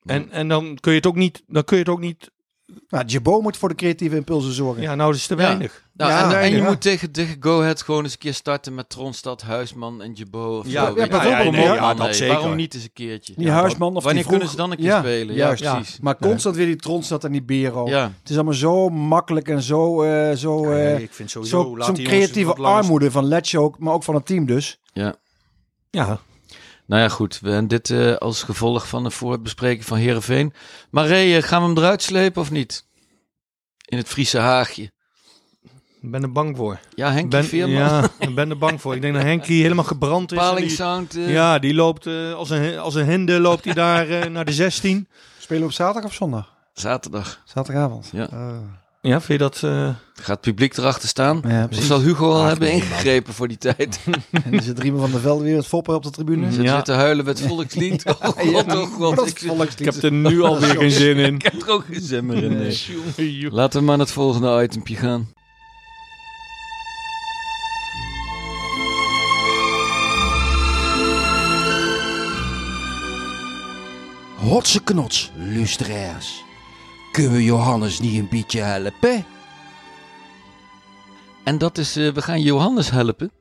[0.06, 2.32] En, en dan kun je het ook niet, dan kun je het ook niet,
[2.90, 4.82] Nou, Jabo moet voor de creatieve impulsen zorgen.
[4.82, 5.42] ja nou dat is te Ja.
[5.42, 5.84] weinig.
[5.94, 6.64] Nou, Ja, en, en je ja.
[6.64, 10.58] moet tegen, tegen Go Ahead gewoon eens een keer starten met Tronstad, Huisman en Jabo.
[10.58, 12.16] Of Ja, zo, ja, bijvoorbeeld, ja, ja, man, dat nee.
[12.16, 12.36] zeker.
[12.36, 13.34] Waarom niet eens een keertje?
[13.38, 15.36] Die Huisman of Wanneer die kunnen ze dan een keer Ja, spelen?
[15.36, 15.64] juist.
[15.64, 15.76] ja, Ja.
[15.76, 16.00] precies.
[16.00, 17.88] Maar constant weer die Tronstad en die Bero.
[17.88, 18.12] Ja.
[18.22, 21.94] Het is allemaal zo makkelijk en zo, eh, zo, Ja, eh, ik vind sowieso, zo'n
[21.94, 24.80] creatieve armoede van Lecce ook, maar ook van het team dus.
[24.94, 25.16] Ja,
[26.90, 27.40] Nou ja, goed.
[27.40, 30.54] We, en dit eh, als gevolg van de voorbespreking van Heerenveen.
[30.92, 32.86] Maar Ray, eh, gaan we hem eruit slepen of niet?
[33.86, 34.84] In het Friese Haagje.
[36.02, 36.80] ik ben er bang voor.
[36.96, 37.76] Ja, Henk Ben, Veerman.
[37.78, 38.96] ja, ik ben er bang voor.
[38.96, 40.38] Ik denk dat Henkie helemaal gebrand is.
[40.38, 41.16] en Paling die- Sound.
[41.16, 44.46] eh, Ja, die loopt eh, als, een, als een hinde loopt hij daar eh, naar
[44.46, 45.08] de 16.
[45.40, 46.54] Spelen we op zaterdag of zondag?
[46.74, 47.42] Zaterdag.
[47.46, 48.10] Zaterdagavond.
[48.12, 48.30] Ja.
[49.02, 49.64] Ja, vind je dat...
[49.64, 51.42] eh, Gaat het publiek erachter staan?
[51.48, 51.88] ja, precies.
[51.88, 52.78] zal Hugo al hebben man.
[52.78, 54.00] ingegrepen voor die tijd?
[54.46, 56.52] En er zit Riemen van der Velde weer het foppen op de tribune.
[56.52, 56.74] Zit Ja.
[56.74, 58.04] weer te huilen met het volkslied.
[58.08, 59.28] Oh god, oh god.
[59.28, 59.80] Ik, volkslied.
[59.80, 61.36] ik heb er nu alweer geen zin in.
[61.40, 62.58] ik heb er ook geen zin meer in.
[62.58, 63.52] nee.
[63.52, 65.28] Laten we maar naar het volgende itempje gaan.
[74.38, 76.44] Hotse knots, luisteraars.
[77.20, 79.26] Kunnen we Johannes niet een beetje helpen?
[81.44, 83.32] En dat is, eh, we gaan Johannes helpen.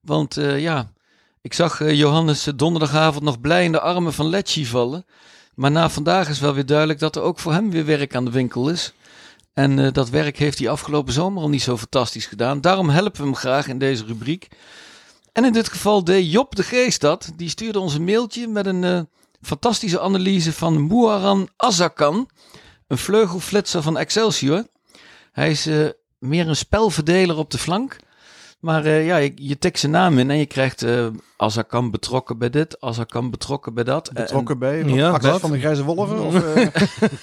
[0.00, 0.92] Want eh, ja,
[1.42, 5.06] ik zag eh, Johannes donderdagavond nog blij in de armen van Lecce vallen.
[5.54, 8.24] Maar na vandaag is wel weer duidelijk dat er ook voor hem weer werk aan
[8.24, 8.92] de winkel is.
[9.54, 12.60] En dat werk heeft hij afgelopen zomer al niet zo fantastisch gedaan.
[12.60, 14.48] Daarom helpen we hem graag in deze rubriek.
[15.32, 17.32] En in dit geval deed Job de Geest dat.
[17.36, 19.08] Die stuurde ons een mailtje met een
[19.40, 22.28] fantastische analyse van Muaran Azakan.
[22.94, 24.66] Een vleugelflitser van Excelsior.
[25.32, 27.96] Hij is eh, meer een spelverdeler op de flank.
[28.64, 32.38] Maar eh, ja, je, je tikt zijn naam in en je krijgt eh Azakan betrokken
[32.38, 34.10] bij dit, Azakan betrokken bij dat.
[34.12, 35.40] Betrokken bij Ja, wat?
[35.40, 36.20] van de Grijze Wolven?
[36.24, 36.66] Of, eh,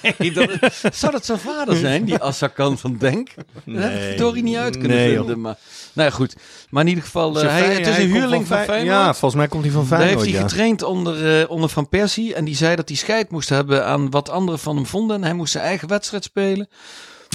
[0.18, 0.50] Nee, dat-
[0.92, 3.28] zou dat zijn vader zijn, die Azakan van Denk?
[3.64, 5.40] Dat heb ik verdorie niet uit kunnen Nee, vinden.
[5.40, 5.56] Maar,
[5.92, 6.36] nou ja, goed.
[6.70, 8.86] Maar in ieder geval, eh, hij, het is hij een huurling van Feyenoord.
[8.86, 10.48] Ja, volgens mij komt hij van Daar heeft Feyenoord, hij ja.
[10.48, 12.34] getraind onder, onder Van Persie.
[12.34, 15.16] En die zei dat hij scheid moest hebben aan wat anderen van hem vonden.
[15.16, 16.68] En hij moest zijn eigen wedstrijd spelen.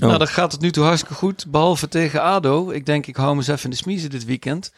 [0.01, 0.07] Oh.
[0.07, 1.45] Nou, dat gaat het nu toe hartstikke goed.
[1.47, 2.69] Behalve tegen ADO.
[2.69, 4.71] Ik denk, ik hou even in de smiezen dit weekend.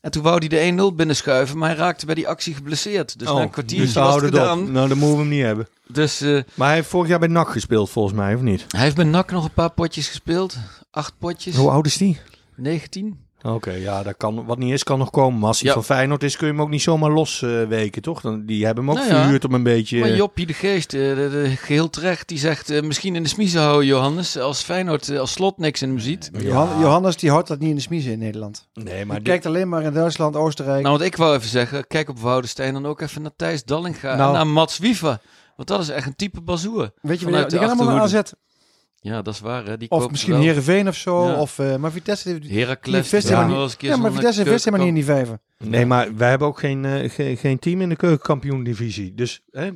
[0.00, 1.58] En toen wou hij de 1-0 binnenschuiven.
[1.58, 3.18] Maar hij raakte bij die actie geblesseerd.
[3.18, 4.72] Dus na een kwartiertje dus was het gedaan.
[4.72, 5.68] Nou, dan moeten we hem niet hebben.
[5.88, 8.64] Dus eh, Maar hij heeft vorig jaar bij NAC gespeeld, volgens mij, of niet?
[8.68, 10.56] hij heeft bij NAC nog een paar potjes gespeeld.
[10.90, 11.56] Acht potjes.
[11.56, 12.18] Hoe oud is die?
[12.56, 13.18] 19.
[13.44, 15.38] Oké, ja, dat kan, wat niet is, kan nog komen.
[15.38, 15.74] Maar als hij Ja.
[15.74, 18.20] van Feyenoord is, kun je hem ook niet zomaar losweken, toch?
[18.20, 20.00] Dan, die hebben hem ook Nou ja, verhuurd om een beetje...
[20.00, 23.28] Maar Joppie de Geest, eh, de, de- geheel terecht, die zegt eh, misschien in de
[23.28, 24.38] smiezen houden, Johannes.
[24.38, 26.30] Als Feyenoord, eh, als slot niks in hem ziet.
[26.38, 28.68] Johan- Johannes die houdt dat niet in de smiezen in Nederland.
[28.74, 30.82] nee, maar Hij kijkt alleen maar in Duitsland, Oostenrijk.
[30.82, 34.14] Nou, wat ik wou even zeggen, kijk op Woudenstein dan ook even naar Thijs Dallinga
[34.16, 34.28] Nou.
[34.28, 35.20] en naar Mats Wiever.
[35.56, 36.90] Want dat is echt een type bazoer.
[37.00, 38.20] Weet je, die gaan allemaal naar AZ.
[39.04, 39.64] Ja, dat is waar.
[39.66, 39.76] Hè?
[39.76, 40.42] Die Of misschien wel.
[40.42, 41.26] Heerenveen of zo.
[41.26, 41.34] Ja.
[41.40, 42.28] Of, eh, maar Vitesse...
[42.28, 42.50] heeft- die
[43.34, 45.40] helemaal niet- keer Ja, maar zo'n Vitesse vist helemaal niet in die vijven.
[45.58, 49.14] Nee, maar wij hebben ook geen, eh, geen, geen team in de keukenkampioen-divisie.
[49.14, 49.70] Dus hè,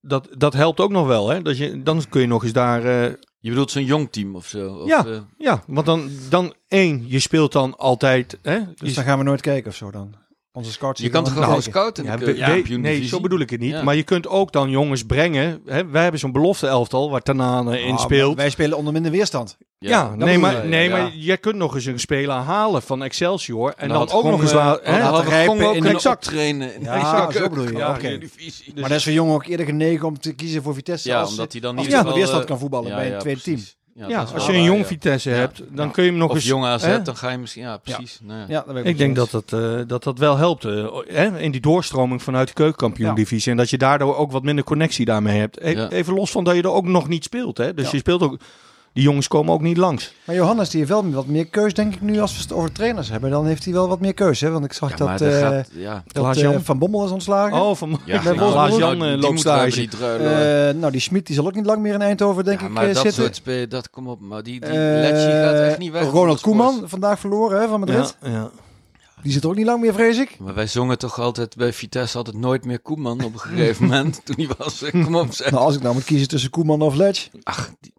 [0.00, 1.28] dat, dat helpt ook nog wel.
[1.28, 1.42] Hè?
[1.42, 2.84] Dat je, dan kun je nog eens daar...
[2.84, 4.74] eh, Je bedoelt zo'n jong team of zo?
[4.74, 5.06] Of, Ja.
[5.06, 8.38] eh, ja, want dan, dan één, je speelt dan altijd...
[8.42, 10.14] Hè, Dus je- dan gaan we nooit kijken of zo dan.
[10.56, 11.00] Onze scouts...
[11.00, 12.18] je kan toch gewoon scouten in Ja,
[12.62, 13.70] we- nee, zo bedoel ik het niet.
[13.70, 13.82] Ja.
[13.82, 15.62] Maar je kunt ook dan jongens brengen.
[15.66, 15.86] Hè?
[15.86, 18.26] Wij hebben zo'n belofte elftal waar Tanane in Ah, speelt.
[18.28, 19.56] maar Wij spelen onder minder weerstand.
[19.78, 20.96] Ja, nee, maar, nee Ja.
[20.96, 23.74] maar jij kunt nog eens een speler halen van Excelsior.
[23.76, 25.46] En Dan dan, ook nog eens eh, laten.
[25.46, 27.76] Gong ook in optrainen in Ja, zo bedoel je.
[27.76, 27.98] ja.
[27.98, 31.08] Dus- Maar dat is voor jongen ook eerder genegen om te kiezen voor Vitesse.
[31.08, 33.60] ja, als, omdat hij dan niet ja, weerstand kan voetballen bij een tweede team.
[33.96, 34.84] Ja, als je een jong ja.
[34.86, 35.36] Vitesse Ja.
[35.36, 36.44] hebt, dan kun je hem nog Of eens...
[36.44, 37.02] jong AZ, hè?
[37.02, 37.62] dan ga je misschien...
[37.62, 38.18] Ja, precies.
[38.22, 38.44] Nou ja.
[38.48, 41.38] Ja, dat weet Ik denk dat dat, eh, dat dat wel helpt eh, hè?
[41.40, 43.50] in die doorstroming vanuit de keukenkampioen-divisie.
[43.50, 45.58] En dat je daardoor ook wat minder connectie daarmee hebt.
[45.62, 45.88] E- Ja.
[45.90, 47.58] Even los van dat je er ook nog niet speelt.
[47.58, 47.74] Hè?
[47.74, 47.90] Dus Ja.
[47.92, 48.36] je speelt ook...
[48.94, 50.14] Die jongens komen ook niet langs.
[50.24, 52.72] Maar Johannes die heeft wel wat meer keus, denk ik nu, als we het over
[52.72, 53.30] trainers hebben.
[53.30, 54.50] Dan heeft hij wel wat meer keus, hè?
[54.50, 55.68] Want ik zag Ja, dat, eh, gaat...
[55.72, 56.02] Ja.
[56.06, 57.60] dat eh, Van Bommel is ontslagen.
[57.60, 58.52] Oh, van Ja, nou, Wolfsburg.
[58.52, 59.70] Klaas-Jan nou, eh, die loopt stage.
[59.70, 59.88] die.
[60.06, 62.72] Eh, nou, die Schmid die zal ook niet lang meer in Eindhoven, denk ja, ik,
[62.72, 63.22] maar eh, dat zitten.
[63.22, 64.20] soort spelen, dat kom op.
[64.20, 66.10] Maar die, die gaat echt niet weg.
[66.10, 68.16] Ronald Koeman, vandaag verloren hè, van Madrid.
[68.22, 68.50] Ja, ja.
[69.22, 70.36] Die zit ook niet lang meer, vrees ik.
[70.38, 74.20] Maar wij zongen toch altijd bij Vitesse altijd nooit meer Koeman op een gegeven moment.
[74.24, 75.50] Toen hij was, kom op zeg.
[75.50, 77.28] Nou, als ik nou moet kiezen tussen Koeman of Ledge.
[77.42, 77.92] Ach, die-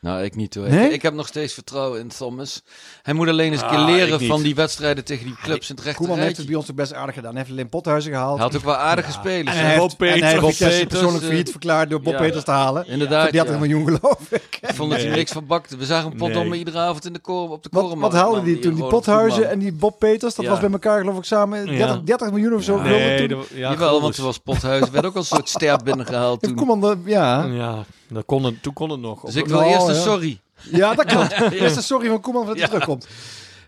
[0.00, 0.68] nou ik niet hoor.
[0.68, 0.86] Nee?
[0.86, 2.62] Ik, ik heb nog steeds vertrouwen in Thomas.
[3.02, 5.68] Hij moet alleen eens een keer Ah, ik leren van die wedstrijden tegen die clubs
[5.70, 7.30] in het rechte Koeman heeft het bij ons ook best aardig gedaan.
[7.30, 8.36] Hij heeft alleen Pothuizen gehaald.
[8.36, 9.56] Hij had ook wel aardige spelers.
[9.56, 12.18] en Bob heeft, en hij Peters, heeft Peters, persoonlijk eh, failliet verklaard door Bob ja.
[12.18, 12.86] Peters te halen.
[12.86, 13.58] Inderdaad, Voor 30 ja.
[13.60, 14.58] miljoen geloof ik.
[14.60, 15.76] Ik vond dat hij niks van bakte.
[15.76, 16.38] We zagen een pot Nee.
[16.44, 18.14] om iedere avond in de koren op de Wat, korenmarkt.
[18.14, 18.74] wat haalden man, die toen?
[18.74, 20.50] Die Pothuizen en die Bob Peters, dat Ja.
[20.50, 22.80] was bij elkaar geloof ik samen 30, 30 miljoen of zo.
[22.82, 23.42] Nee, toen.
[23.54, 26.54] ja, Jawel, want toen was Pothuizen werd ook al een soort ster binnengehaald toen.
[26.54, 27.44] Koeman, ja.
[27.44, 29.20] Ja, dat kon het, toen kon het nog.
[29.24, 30.00] Dus ik wil eerst een ja.
[30.02, 30.40] sorry.
[30.70, 31.32] ja, dat klopt.
[31.60, 32.68] Eerst een sorry van Koeman dat hij Ja.
[32.68, 33.06] terugkomt.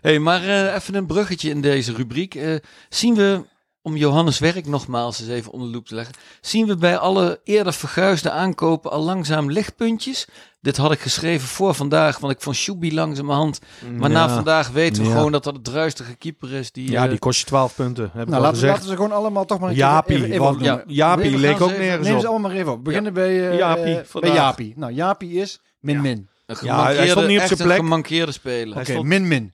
[0.01, 2.35] hey, maar eh, even een bruggetje in deze rubriek.
[2.35, 2.55] Eh,
[2.89, 3.41] zien we,
[3.81, 7.39] om Johannes werk nogmaals eens even onder de loep te leggen, zien we bij alle
[7.43, 10.27] eerder verguisde aankopen al langzaam lichtpuntjes?
[10.61, 13.59] Dit had ik geschreven voor vandaag, want ik vond Shubi langzamerhand.
[13.97, 14.33] Maar na Ja.
[14.33, 15.15] vandaag weten we Ja.
[15.15, 16.71] gewoon dat dat het druistige keeper is.
[16.71, 18.03] Die, Ja, eh, die kost je 12 punten.
[18.03, 18.73] Heb Nou, al laten, gezegd.
[18.73, 20.83] laten ze gewoon allemaal toch maar een Jaapie, keer even.
[20.87, 22.77] Jaapie We leek ook nergens Neem ze allemaal maar even op.
[22.77, 24.33] We beginnen bij, eh, Jaapie, bij.
[24.33, 24.73] Jaapie.
[24.77, 26.27] Nou, Jaapie is min-min.
[26.45, 27.77] een Ja, hij stond niet op zijn een plek.
[27.77, 28.75] gemankeerde speler.
[28.75, 29.53] Oké, stond- min-min.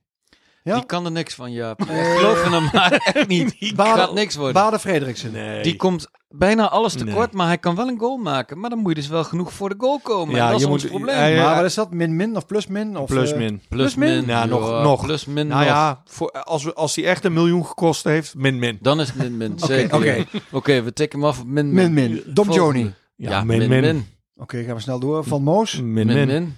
[0.63, 0.75] Ja?
[0.75, 1.71] Die kan er niks van, ja.
[1.77, 1.85] Ik
[2.17, 3.59] geloof in hem maar echt niet.
[3.59, 4.53] Die Bade- gaat niks worden.
[4.53, 5.31] Bade Frederiksen.
[5.31, 5.63] Nee.
[5.63, 7.35] Die komt bijna alles tekort, Nee.
[7.37, 8.59] maar hij kan wel een goal maken.
[8.59, 10.35] Maar dan moet je dus wel genoeg voor de goal komen.
[10.35, 11.15] Ja, en dat is ons moet- probleem.
[11.15, 11.91] hij- Maar wat is dat?
[11.91, 12.97] Min-min of plus-min?
[12.97, 13.61] Of, Plus eh, min.
[13.69, 14.09] plus min?
[14.09, 14.25] min.
[14.25, 15.05] Ja, nog- nog.
[15.05, 15.69] Plus min Nou nog.
[15.73, 18.77] ja, voor, als, we, als hij echt een miljoen gekost heeft, min min.
[18.81, 19.51] Dan is het min min.
[19.51, 19.95] Oké, Zeker.
[19.97, 20.25] oké.
[20.51, 21.93] Oké, we tikken hem af op min min.
[21.93, 22.23] Min-min.
[22.33, 22.51] Dom.
[22.51, 22.93] Joni.
[23.15, 24.05] Ja, min
[24.39, 24.43] min.
[24.43, 25.23] Oké, gaan we snel door.
[25.23, 25.73] Van Moos.
[25.73, 25.83] Oké.
[25.83, 26.27] Min Min min.
[26.27, 26.55] min.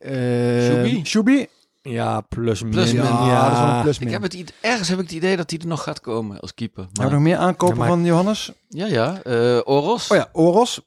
[0.00, 1.04] eh, Shubi.
[1.04, 1.46] Shubi.
[1.82, 2.70] Ja, plus min.
[2.70, 3.02] Plus Ja, min.
[3.02, 5.66] dat is wel een Ik heb het, ergens heb ik het idee dat hij er
[5.66, 6.82] nog gaat komen als keeper.
[6.82, 8.52] Hebben we Maar, nog meer aankopen Ja, maar- van Johannes?
[8.68, 9.22] ja, ja.
[9.22, 10.10] eh, Oros.
[10.10, 10.80] Oh ja, Oros.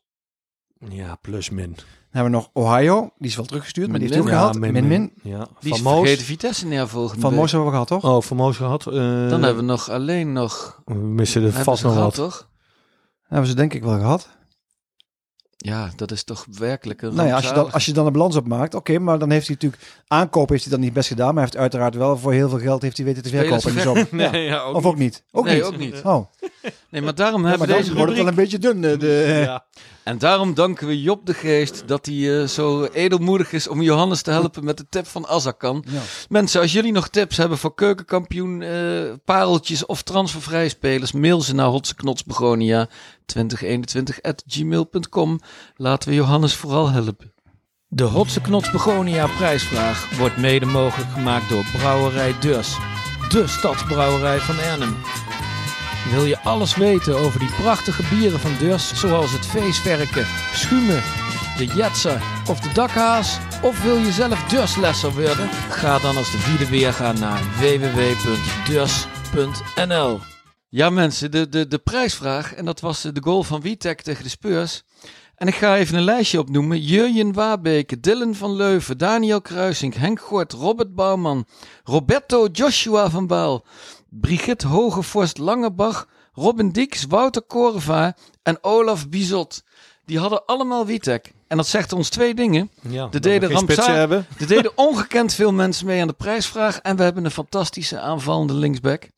[0.89, 1.73] Ja, plus min.
[1.73, 3.09] Dan hebben we nog Ohio.
[3.17, 4.81] Die is wel teruggestuurd, maar die heeft hij ook Min-min.
[4.81, 4.89] gehaald.
[4.89, 5.33] Min-min.
[5.37, 5.99] Ja, Die van is Moos.
[5.99, 7.33] vergeten Vitesse neer volgende Van.
[7.33, 8.03] Moos hebben we gehad, toch?
[8.05, 8.87] Oh, van Moos gehad.
[8.87, 8.93] Eh,
[9.29, 10.81] Dan hebben we nog alleen nog...
[10.85, 12.25] We missen er hebben vast nog gehad, wat.
[12.29, 12.49] toch?
[13.27, 14.29] Hebben ze denk ik wel gehad.
[15.65, 18.13] Ja, dat is toch werkelijk een Nou ja, als je dan, als je dan een
[18.13, 21.25] balans opmaakt, oké, maar dan heeft hij natuurlijk aankoop heeft hij dan niet best gedaan,
[21.25, 23.75] maar hij heeft uiteraard wel voor heel veel geld heeft hij weten te verkopen in
[23.75, 24.07] de zomer.
[24.21, 24.31] Ja.
[24.31, 25.23] Nee, ja, ook Of ook niet?
[25.31, 25.63] Ook Nee, niet.
[25.63, 26.01] ook niet.
[26.03, 26.25] Oh,
[26.89, 28.27] Nee, maar daarom ja, hebben maar we dan deze wordt het wel rubriek...
[28.27, 28.91] een beetje dun.
[28.93, 29.65] eh, De, Ja.
[30.03, 34.21] En daarom danken we Job de Geest dat hij eh, zo edelmoedig is om Johannes
[34.21, 35.83] te helpen met de tip van Azarkan.
[35.87, 36.01] Ja.
[36.29, 41.55] Mensen, als jullie nog tips hebben voor keukenkampioen, eh, pareltjes of transfervrije spelers, mail ze
[41.55, 42.89] naar hotseknotsbegonia
[43.25, 45.39] 2021 at gmail.com.
[45.75, 47.33] Laten we Johannes vooral helpen.
[47.87, 52.77] De Hotse Knots Begonia prijsvraag wordt mede mogelijk gemaakt door Brouwerij Deurs.
[53.29, 54.95] De stadsbrouwerij van Arnhem.
[56.11, 61.03] Wil je alles weten over die prachtige bieren van Deurs, zoals het feestwerken, schuimen,
[61.57, 63.37] de jetser of de dakhaas?
[63.61, 65.49] Of wil je zelf Deurslesser worden?
[65.69, 68.39] Ga dan als de vierde weer gaan naar www.deurs.nl
[70.69, 74.23] Ja mensen, de, de, de prijsvraag, en dat was eh, de goal van Witek tegen
[74.23, 74.83] de Spurs.
[75.35, 76.81] En ik ga even een lijstje opnoemen.
[76.81, 81.45] Jurjen Wabeke, Dylan van Leuven, Daniel Kruising, Henk Gort, Robert Bouwman,
[81.83, 83.65] Roberto Joshua van Baal,
[84.21, 89.63] Brigitte Hogevorst Langebach, Robin Dieks, Wouter Korva en Olaf Bizot.
[90.05, 91.33] Die hadden allemaal Witek.
[91.47, 92.71] En dat zegt ons twee dingen.
[92.89, 94.25] Ja, Er deden, geen spitsen rampza- hebben.
[94.39, 96.79] er deden ongekend veel mensen mee aan de prijsvraag.
[96.79, 99.09] En we hebben een fantastische aanvallende linksback.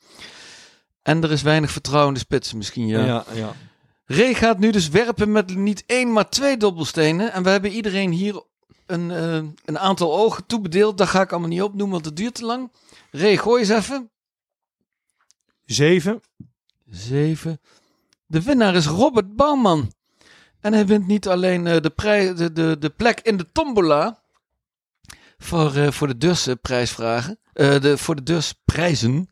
[1.01, 2.87] En er is weinig vertrouwen in de spitsen misschien.
[2.87, 3.05] Ja.
[3.05, 3.53] Ja, ja.
[4.05, 7.33] Ray gaat nu dus werpen met niet één, maar twee dobbelstenen.
[7.33, 8.43] En we hebben iedereen hier
[8.85, 9.33] een, eh,
[9.65, 10.97] een aantal ogen toebedeeld.
[10.97, 12.71] Dat ga ik allemaal niet opnoemen, want het duurt te lang.
[13.11, 14.09] Ray, gooi eens even.
[15.65, 16.21] Zeven.
[16.89, 17.59] Zeven.
[18.25, 19.93] De winnaar is Robert Bouwman.
[20.59, 24.23] En hij wint niet alleen eh, de, prij- de, de, de plek in de tombola.
[25.37, 27.39] Voor, eh, voor de dus eh, prijsvragen.
[27.53, 29.29] Eh, de, voor de dus prijzen.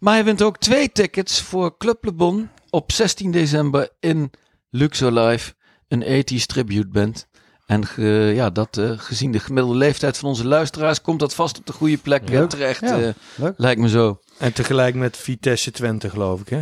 [0.00, 4.30] Maar hij wint ook twee tickets voor Club Le Bon op 16 december in
[4.70, 5.52] Luxor Live.
[5.88, 7.26] Een 80s tribute band.
[7.66, 11.66] En ge- ja, dat, gezien de gemiddelde leeftijd van onze luisteraars komt dat vast op
[11.66, 12.80] de goede plek terecht.
[12.80, 13.14] Ja,
[13.56, 14.20] lijkt me zo.
[14.42, 16.60] En tegelijk met Vitesse Twente, geloof ik, hè?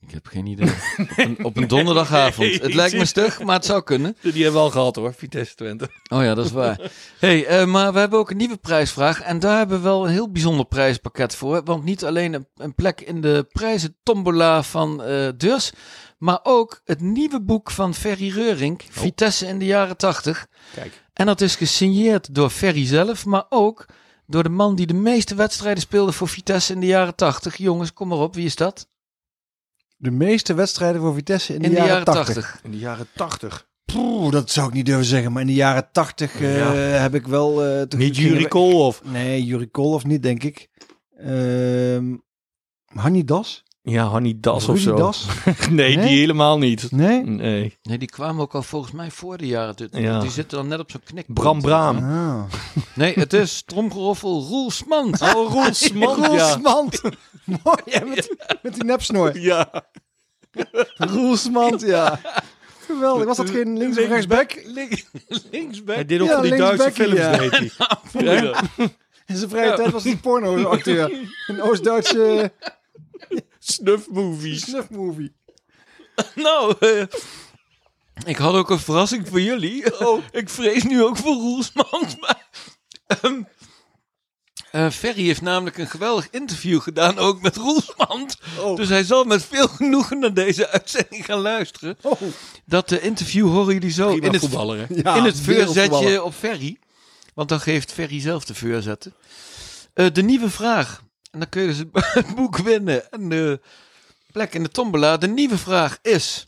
[0.00, 0.68] Ik heb geen idee.
[0.98, 2.60] op, een, op een donderdagavond.
[2.60, 4.16] het lijkt me stug, maar het zou kunnen.
[4.20, 5.14] Die hebben we al gehad, hoor.
[5.14, 5.88] Vitesse Twente.
[6.08, 6.90] Oh ja, dat is waar.
[7.18, 9.20] hey, eh, maar we hebben ook een nieuwe prijsvraag.
[9.22, 11.64] En daar hebben we wel een heel bijzonder prijspakket voor.
[11.64, 15.72] Want niet alleen een, een plek in de prijzen tombola van eh Dus.
[16.18, 18.82] Maar ook het nieuwe boek van Ferry Reurink.
[18.90, 20.46] Vitesse in de jaren tachtig.
[20.74, 21.02] Kijk.
[21.12, 23.24] En dat is gesigneerd door Ferry zelf.
[23.24, 23.86] Maar ook
[24.26, 27.56] door de man die de meeste wedstrijden speelde voor Vitesse in de jaren tachtig.
[27.56, 28.34] Jongens, kom maar op.
[28.34, 28.88] Wie is dat?
[29.96, 32.34] De meeste wedstrijden voor Vitesse in de, In de jaren, jaren 80.
[32.34, 32.60] tachtig.
[32.64, 33.68] In de jaren tachtig.
[33.84, 35.32] Poeh, dat zou ik niet durven zeggen.
[35.32, 36.72] Maar in de jaren 80 eh, Ja.
[36.74, 37.86] heb ik wel...
[37.88, 39.02] toen Niet Koolhof.
[39.04, 40.68] Nee, Kolhoff niet, denk ik.
[41.16, 42.14] Ehm
[42.86, 43.64] Hanni Das?
[43.88, 44.96] Ja, Hanni Das of zo.
[44.96, 45.26] Das?
[45.70, 46.06] nee, Nee?
[46.06, 46.90] die helemaal niet.
[46.92, 47.22] Nee?
[47.22, 47.78] Nee.
[47.82, 49.76] Nee, die kwamen ook al volgens mij voor de jaren.
[49.76, 50.20] Die, Ja.
[50.20, 51.24] die zitten dan net op zo'n knik.
[51.34, 51.96] Bram Braam.
[51.96, 52.42] Ah.
[52.94, 55.20] Nee, het is tromgeroffel Roel Smant.
[55.22, 56.26] Oh, Roel Smant, ja.
[56.26, 57.00] Roelsmand.
[57.64, 59.38] Mooi, ja, met, met die nepsnoor.
[59.38, 59.70] Ja.
[60.96, 62.20] Roelsmand, ja.
[62.86, 63.24] Geweldig.
[63.24, 64.62] Was dat geen links- of rechtsback?
[65.50, 65.94] Linksback.
[65.94, 67.36] Hij deed ook Ja, van die Duitse films, ja.
[67.36, 67.50] deed
[68.12, 68.54] hij.
[69.26, 71.12] In zijn vrije tijd was hij porno-acteur.
[71.46, 72.52] Een Oost-Duitse
[73.66, 74.62] Snuff movies.
[74.62, 75.32] snuffmovie.
[76.34, 77.02] Nou, eh,
[78.24, 80.06] ik had ook een verrassing voor jullie.
[80.06, 80.22] Oh.
[80.40, 82.16] ik vrees nu ook voor Roel Smant.
[82.20, 82.46] Maar,
[83.06, 83.42] ehm,
[84.70, 88.36] eh, Ferry heeft namelijk een geweldig interview gedaan, ook met Roel Smant.
[88.76, 91.98] Dus hij zal met veel genoegen naar deze uitzending gaan luisteren.
[92.02, 92.20] Oh.
[92.64, 94.84] Dat eh, interview horen jullie zo in het, voetballer, hè?
[94.88, 95.90] Ja, in het wereldvoetballer.
[95.90, 96.78] veurzetje op Ferry.
[97.34, 99.14] Want dan geeft Ferry zelf de veurzetten.
[99.94, 101.04] Eh de nieuwe vraag.
[101.36, 103.10] En dan kun je dus het, boek winnen.
[103.12, 103.60] En de
[104.32, 105.16] plek in de tombola.
[105.16, 106.46] De nieuwe vraag is...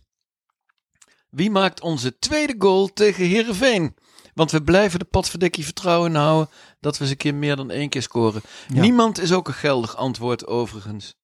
[1.31, 3.97] Wie maakt onze tweede goal tegen Heerenveen?
[4.35, 6.49] Want we blijven de potverdikkie vertrouwen houden...
[6.81, 8.41] dat we eens een keer meer dan één keer scoren.
[8.69, 8.81] Ja.
[8.81, 11.15] Niemand is ook een geldig antwoord overigens.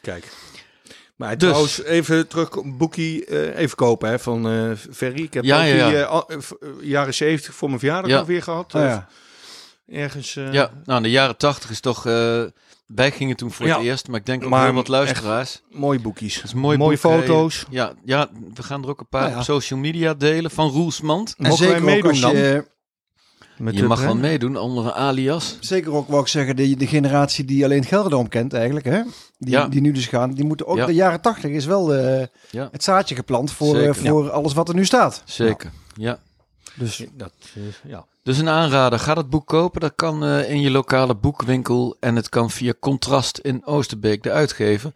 [0.00, 0.32] Kijk.
[1.16, 1.48] Maar Dus.
[1.48, 5.22] trouwens, even terug op boekie eh, even kopen hè, van eh Ferry.
[5.22, 6.24] Ik heb Ja, ook ja, ja.
[6.26, 8.18] die eh, jaren 70 voor mijn verjaardag Ja.
[8.18, 8.74] alweer gehad.
[8.74, 9.08] Oh, ja.
[9.86, 10.32] Ergens.
[10.34, 12.06] Ja, nou de jaren tachtig is toch...
[12.86, 13.76] wij gingen toen voor Ja.
[13.76, 15.62] het eerst, maar ik denk ook Maar heel wat luisteraars.
[15.70, 16.54] Mooie boekjes.
[16.54, 16.96] Mooie boek, hè.
[16.96, 17.64] foto's.
[17.70, 19.36] Ja, ja, we gaan er ook een paar ja.
[19.36, 21.34] op social media delen van Roelsmand.
[21.38, 22.36] En zeker ook meedoen als dan?
[22.36, 22.72] je...
[23.58, 25.56] Met Je mag wel meedoen onder een alias.
[25.60, 29.02] Zeker ook, wou ik zeggen, de, de generatie die alleen Gelderdoom kent eigenlijk, hè?
[29.38, 29.68] Die, Ja.
[29.68, 30.86] die nu dus gaan, die moeten ook...
[30.86, 32.26] De jaren tachtig is wel eh,
[32.70, 35.22] het zaadje geplant voor, eh, voor alles wat er nu staat.
[35.24, 36.18] Zeker, ja.
[36.74, 38.06] Dus Dat, eh, ja.
[38.22, 39.80] Dus een aanrader, ga dat boek kopen.
[39.80, 44.30] Dat kan eh, in je lokale boekwinkel en het kan via Contrast in Oosterbeek, de
[44.30, 44.92] uitgever.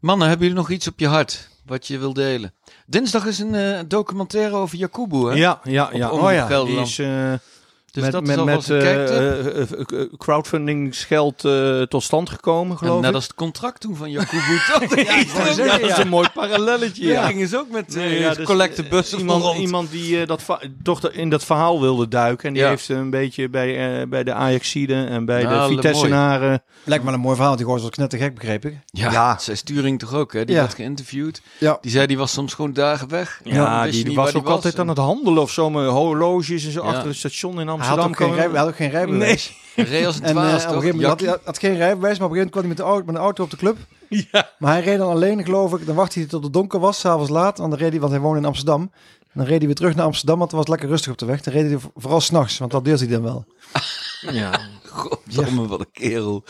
[0.00, 2.54] Mannen, hebben jullie nog iets op je hart wat je wil delen?
[2.86, 5.34] Dinsdag is een eh, documentaire over Jakubu, hè?
[5.34, 6.10] Ja, ja, ja.
[6.10, 6.96] Omroep Oh ja, die is
[7.96, 11.44] Dus met, dat is met, met een eh, eh, eh, crowdfundingsgeld
[11.88, 13.14] tot stand gekomen, En geloof net ik.
[13.14, 14.94] als het contract toen van toch?
[14.96, 15.14] Ja,
[15.64, 17.06] Ja, dat is een mooi parallelletje.
[17.06, 17.26] Ja, Ja.
[17.26, 20.42] gingen ze ook met Nee, ja, dus, iemand, iemand die eh, dat
[20.82, 22.46] toch in dat verhaal wilde duiken.
[22.48, 22.68] En die Ja.
[22.68, 25.74] heeft een beetje bij, eh, bij de Ajaxiden en bij Nou, de mooi.
[25.74, 26.62] Vitessenaren.
[26.84, 27.56] lijkt me wel een mooi verhaal.
[27.56, 28.74] Die gozer was net te gek, begreep ik.
[28.86, 29.38] Ja, Ja.
[29.38, 30.44] zij Sturing toch ook, hè?
[30.44, 30.60] Die Ja.
[30.60, 31.40] werd geïnterviewd.
[31.58, 31.78] Ja.
[31.80, 33.40] Die zei, die was soms gewoon dagen weg.
[33.44, 36.80] Ja, die, was ook altijd en- aan het handelen of zo met horloges en zo
[36.80, 38.10] achter het station in Hij had Amsterdam.
[38.10, 38.50] ook geen, komen.
[38.50, 39.56] hij had ook geen rijbewijs.
[39.74, 40.78] Hij reed als een En eh, op dwaas, een toch?
[40.78, 41.26] gegeven moment had Jakkie?
[41.28, 43.14] hij had geen rijbewijs, maar op een gegeven moment kwam hij met de auto, met
[43.14, 43.76] een auto op de club.
[44.08, 44.50] Ja.
[44.58, 45.86] Maar hij reed dan alleen, geloof ik.
[45.86, 47.58] Dan wachtte hij tot het donker was, s'avonds laat.
[47.58, 48.90] Want dan reed hij, want hij woonde in Amsterdam.
[49.34, 51.40] Dan reed hij weer terug naar Amsterdam, want het was lekker rustig op de weg.
[51.40, 53.44] Dan reed hij vooral s'nachts, want dat deelt hij dan wel.
[54.30, 54.60] Ja.
[54.90, 56.44] Goddomme, wat een kerel.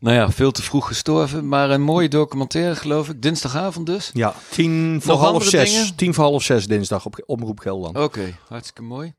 [0.00, 1.48] Nou ja, veel te vroeg gestorven.
[1.48, 3.22] Maar een mooie documentaire, geloof ik.
[3.22, 4.10] Dinsdagavond dus.
[4.12, 5.72] ja, tien voor Nog half zes.
[5.72, 5.96] dingen?
[5.96, 7.98] Tien voor half zes dinsdag op Omroep Gelderland.
[7.98, 9.14] Oké, hartstikke mooi.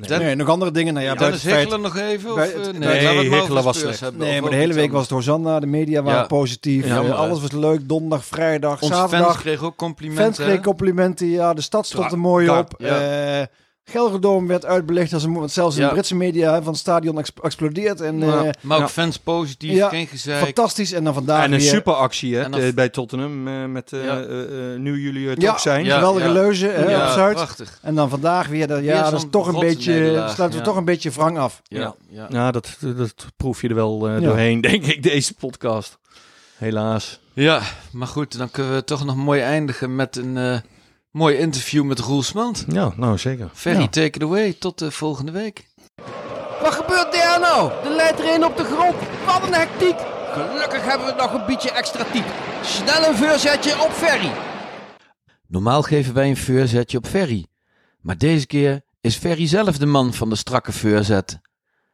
[0.00, 0.34] Nee.
[0.34, 0.94] Nog andere dingen.
[0.94, 1.54] Nou ja, het feit...
[1.56, 2.34] Hechelen nog even?
[2.34, 4.00] Bij- eh, nee, nee, over was slecht.
[4.00, 5.10] hebben, Nee, maar de hele week was het.
[5.10, 5.60] Hosanna.
[5.60, 6.26] De media waren Ja.
[6.26, 6.86] positief.
[6.86, 7.88] Jammer, alles was leuk.
[7.88, 9.40] Donderdag, vrijdag, Onze fans zaterdag.
[9.40, 10.34] kregen ook Fans complimenten.
[10.34, 10.60] kregen hè?
[10.60, 11.26] complimenten.
[11.26, 12.74] Ja, de stad stond Ja, er mooi op.
[12.78, 13.00] ja.
[13.40, 13.46] Eh,
[13.84, 15.32] Gelderdoom werd uitbelicht als een...
[15.32, 15.88] Want zelfs in Ja.
[15.88, 18.00] de Britse media hè, van het stadion ex- explodeert.
[18.00, 18.88] En Ja, eh, maar ook Ja.
[18.88, 20.44] fans positief, Ja, geen gezeik.
[20.44, 20.92] fantastisch.
[20.92, 21.68] En dan vandaag En een weer...
[21.68, 23.48] superactie hè, En dan- eh, bij Tottenham.
[23.48, 24.20] eh, met, eh, Ja.
[24.22, 25.84] eh, eh, nu jullie er Ja, toch zijn.
[25.84, 25.94] Ja.
[25.94, 27.34] geweldige leuze hè, op Zuid.
[27.34, 27.78] prachtig.
[27.82, 28.66] En dan vandaag weer...
[28.66, 29.92] Dat, Weer ja, dat is toch een beetje...
[30.12, 30.62] Sluiten we ja.
[30.62, 31.62] toch een beetje wrang af.
[31.64, 32.26] Ja, ja.
[32.30, 34.20] Ja, dat, dat proef je er wel eh, Ja.
[34.26, 35.98] doorheen, denk ik, deze podcast.
[36.56, 37.20] Helaas.
[37.32, 37.60] ja,
[37.92, 40.58] maar goed, dan kunnen we toch nog mooi eindigen met een eh,
[41.14, 42.64] mooi interview met Roel Smant.
[42.68, 43.50] Ja, nou zeker.
[43.52, 43.88] Ferry, Ja.
[43.88, 44.52] take it away.
[44.52, 45.66] Tot de volgende week.
[46.62, 47.72] Wat gebeurt daar nou?
[47.82, 48.94] De leidt erin op de grond.
[49.26, 49.96] Wat een hectiek.
[50.32, 52.28] Gelukkig hebben we nog een beetje extra type.
[52.62, 54.30] Snel een voorzetje op Ferry.
[55.46, 57.46] Normaal geven wij een veurzetje op Ferry.
[58.00, 61.38] Maar deze keer is Ferry zelf de man van de strakke veurzet.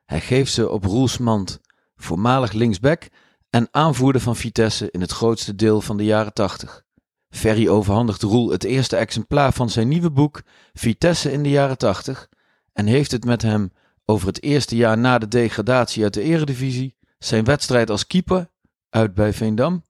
[0.04, 1.60] Hij geeft ze op Roelsmand,
[1.96, 3.02] voormalig linksback
[3.50, 6.82] en aanvoerder van Vitesse in het grootste deel van de jaren 80.
[7.30, 12.28] Ferry overhandigt Roel het eerste exemplaar van zijn nieuwe boek Vitesse in de jaren 80
[12.72, 13.72] en heeft het met hem
[14.04, 18.50] over het eerste jaar na de degradatie uit de Eredivisie, zijn wedstrijd als keeper
[18.88, 19.84] uit bij Veendam,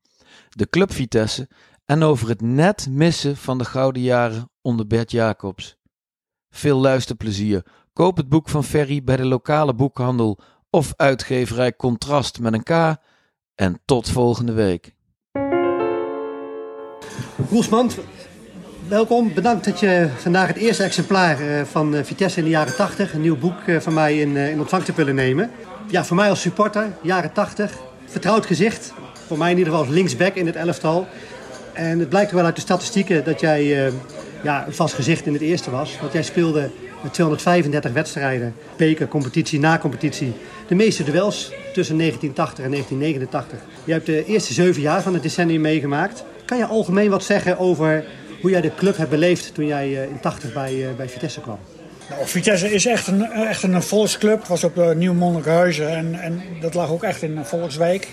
[0.49, 1.49] de club Vitesse
[1.85, 5.77] en over het net missen van de gouden jaren onder Bert Jacobs.
[6.51, 7.67] Veel luisterplezier.
[7.93, 10.39] Koop het boek van Ferry bij de lokale boekhandel
[10.71, 12.97] of uitgeverij Contrast met een K.
[13.55, 14.97] En tot volgende week.
[17.51, 17.99] Roelsmand,
[18.89, 19.35] welkom.
[19.35, 23.13] Bedankt dat je vandaag het eerste exemplaar eh, van eh, Vitesse in de jaren 80,
[23.13, 25.51] een nieuw boek eh, van mij in, in ontvangst hebt willen nemen.
[25.87, 27.73] Ja, voor mij als supporter, jaren 80,
[28.07, 28.93] vertrouwd gezicht.
[29.27, 31.07] Voor mij in ieder geval als linksback in het elftal.
[31.73, 33.93] En het blijkt wel uit de statistieken dat jij
[34.43, 35.99] ja, een vast gezicht in het eerste was.
[36.01, 36.71] Want jij speelde
[37.03, 40.33] met 235 wedstrijden, beker, competitie, na competitie.
[40.69, 43.59] De meeste duels tussen 1980 en 1989.
[43.85, 46.25] Je hebt de eerste zeven jaar van het decennium meegemaakt.
[46.51, 48.05] Kan je algemeen wat zeggen over
[48.41, 51.41] hoe jij de club hebt beleefd toen jij eh, in 80 bij, eh, bij Vitesse
[51.41, 51.59] kwam?
[52.09, 54.47] Nou, Vitesse is echt een, echt een volksclub.
[54.47, 58.09] Was op uh, Nieuw-Monnikhuizen en, en dat lag ook echt in een volkswijk.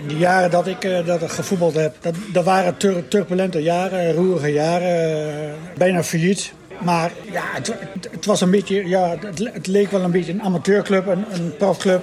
[0.00, 4.52] In de jaren dat ik, dat gevoetbald heb, dat, dat waren tur turbulente jaren, roerige
[4.52, 6.52] jaren, bijna failliet.
[6.80, 10.32] Maar ja, het, het, het, was een beetje, ja, het, het, leek wel een beetje
[10.32, 12.02] een amateurclub, een, een profclub.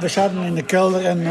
[0.00, 1.26] We zaten in de kelder en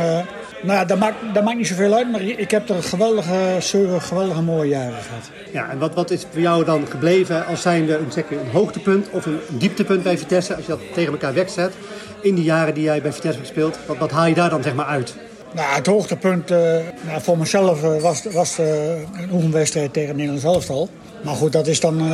[0.62, 4.42] nou, dat, maakt, dat maakt niet zoveel uit, maar ik heb er geweldige, zeven geweldige
[4.42, 5.30] mooie jaren gehad.
[5.52, 9.08] Ja, en wat, wat is voor jou dan gebleven als zijnde een, zeg, een hoogtepunt
[9.12, 11.74] of een dieptepunt bij Vitesse, als je dat tegen elkaar wegzet,
[12.22, 14.64] in die jaren die jij bij Vitesse hebt gespeeld, wat, wat haal je daar dan
[14.64, 15.16] zeg maar uit?
[15.54, 16.58] Nou, het hoogtepunt uh,
[17.06, 20.90] nou, voor mezelf uh, was, was uh, een oefenwedstrijd tegen Nederlands elftal.
[21.24, 22.12] Maar goed, dat is dan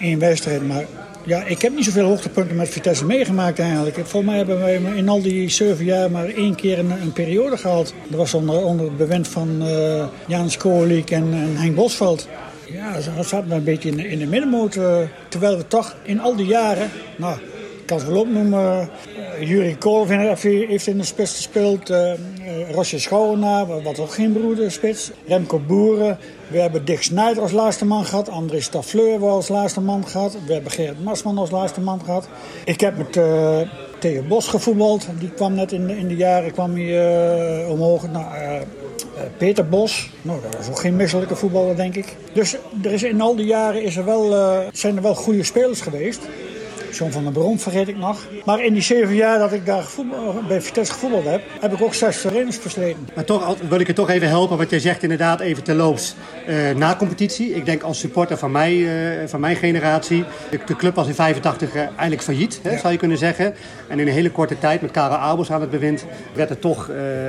[0.00, 0.68] één wedstrijd.
[0.68, 0.84] Maar
[1.24, 3.94] ja, ik heb niet zoveel hoogtepunten met Vitesse meegemaakt eigenlijk.
[3.94, 7.94] Volgens mij hebben wij in al die zeven jaar maar één keer een, periode gehad.
[8.08, 9.62] Dat was onder, onder het bewind van
[10.26, 12.28] Jans Kolik en, en Henk Bosveld.
[12.70, 14.78] Ja, dat zaten we een beetje in, de middenmoot.
[15.28, 16.90] terwijl we toch in al die jaren...
[17.16, 17.38] Nou,
[17.84, 18.88] ik kan het wel opnoemen.
[19.40, 21.90] Uh, Jurie Koolvin heeft in de spits gespeeld.
[21.90, 25.10] Uh, uh, Rosje Schouwenaar, wat ook geen broeder spits.
[25.26, 26.18] Remco Boeren.
[26.48, 28.28] We hebben Dick Snijder als laatste man gehad.
[28.28, 30.36] André Staffleur als laatste man gehad.
[30.46, 32.28] We hebben Gerrit Masman als laatste man gehad.
[32.64, 33.58] Ik heb met uh,
[33.98, 35.06] Theo Bos gevoetbald.
[35.18, 38.10] Die kwam net in de, in de jaren kwam hij, omhoog.
[38.10, 38.24] Nou,
[39.36, 40.10] Peter Bos.
[40.22, 42.16] Nou, dat was ook geen misselijke voetballer, denk ik.
[42.32, 44.30] Dus er is in al die jaren is er wel,
[44.72, 46.20] zijn er wel goede spelers geweest.
[46.94, 48.26] John van der Bron vergeet ik nog.
[48.44, 49.84] Maar in die zeven jaar dat ik daar
[50.48, 53.08] bij Vitesse gevoetbald heb, heb ik ook zes trainers versleten.
[53.14, 56.14] Maar toch wil ik je toch even helpen, wat jij zegt inderdaad even terloops
[56.48, 57.54] uh, na competitie.
[57.54, 61.14] Ik denk als supporter van, mij, uh, van mijn generatie, de, de, club was in
[61.14, 62.78] 85 uh, eigenlijk failliet, hè, ja.
[62.78, 63.54] zou je kunnen zeggen.
[63.88, 66.86] En in een hele korte tijd met Karel Abels aan het bewind werd er toch,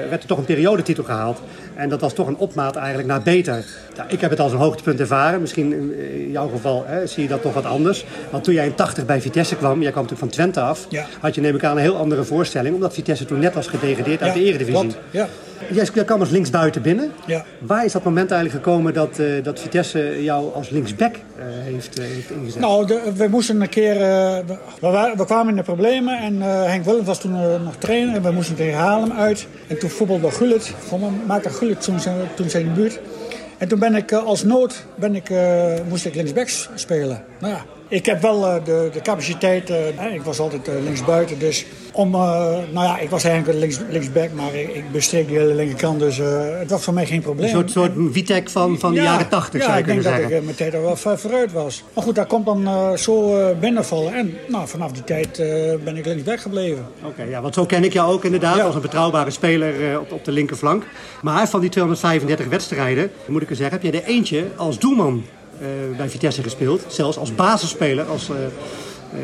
[0.09, 1.41] werd er toch een periodetitel gehaald.
[1.76, 3.66] En dat was toch een opmaat eigenlijk naar beter.
[3.95, 5.41] Nou, ik heb het als een hoogtepunt ervaren.
[5.41, 8.05] Misschien in jouw geval hè, zie je dat toch wat anders.
[8.30, 11.06] Want toen jij in 80 bij Vitesse kwam, jij kwam natuurlijk van Twente af, ja.
[11.20, 12.76] had je neem ik aan een heel andere voorstelling.
[12.76, 14.80] Omdat Vitesse toen net was gedegradeerd uit de Eredivisie.
[14.80, 14.97] Klopt.
[15.12, 15.28] Ja.
[15.72, 17.12] Jij kwam als linksbuiten binnen.
[17.26, 17.45] Ja.
[17.60, 21.99] Waar is dat moment eigenlijk gekomen dat, uh, dat Vitesse jou als linksback uh, heeft,
[21.99, 22.62] uh, heeft ingezet?
[22.62, 23.93] Nou, de, we moesten een keer...
[24.80, 27.32] We, kwamen in de problemen en Henk Willem was toen
[27.64, 28.16] nog trainer.
[28.16, 29.47] En we moesten tegen Haarlem uit.
[29.68, 30.74] En toen voetbalde Gullit.
[30.78, 32.99] Voor mij maakte Gullit toen zijn, toen zijn buurt.
[33.58, 37.24] En toen ben ik eh, als nood ben ik, eh, moest ik linksback s- spelen.
[37.39, 39.69] Nou ja, ik heb wel eh, de, de capaciteit.
[39.69, 41.39] eh, ik was altijd eh, linksbuiten.
[41.39, 45.53] Dus om, nou ja, ik was eigenlijk links, linksback, maar ik, ik bestreek die hele
[45.53, 45.99] linkerkant.
[45.99, 46.17] Dus
[46.59, 47.45] het was voor mij geen probleem.
[47.45, 49.99] Een soort, soort Vitek van, van de Ja, jaren 80 ja, zou je ik denk
[50.01, 50.37] kunnen dat zeggen.
[50.39, 51.83] ik mijn tijd er wel ver vooruit was.
[51.93, 54.13] Maar goed, daar komt dan zo binnenvallen.
[54.13, 55.37] En nou, vanaf die tijd
[55.83, 56.85] ben ik linksback gebleven.
[57.03, 58.63] Oké, ja, want zo ken ik jou ook inderdaad Ja.
[58.63, 60.83] als een betrouwbare speler op, op de linkerflank.
[61.21, 65.23] Maar van die 235 wedstrijden, moet ik er zeggen, heb jij er eentje als doelman
[65.97, 66.84] bij Vitesse gespeeld.
[66.88, 68.36] Zelfs als basisspeler, als, eh,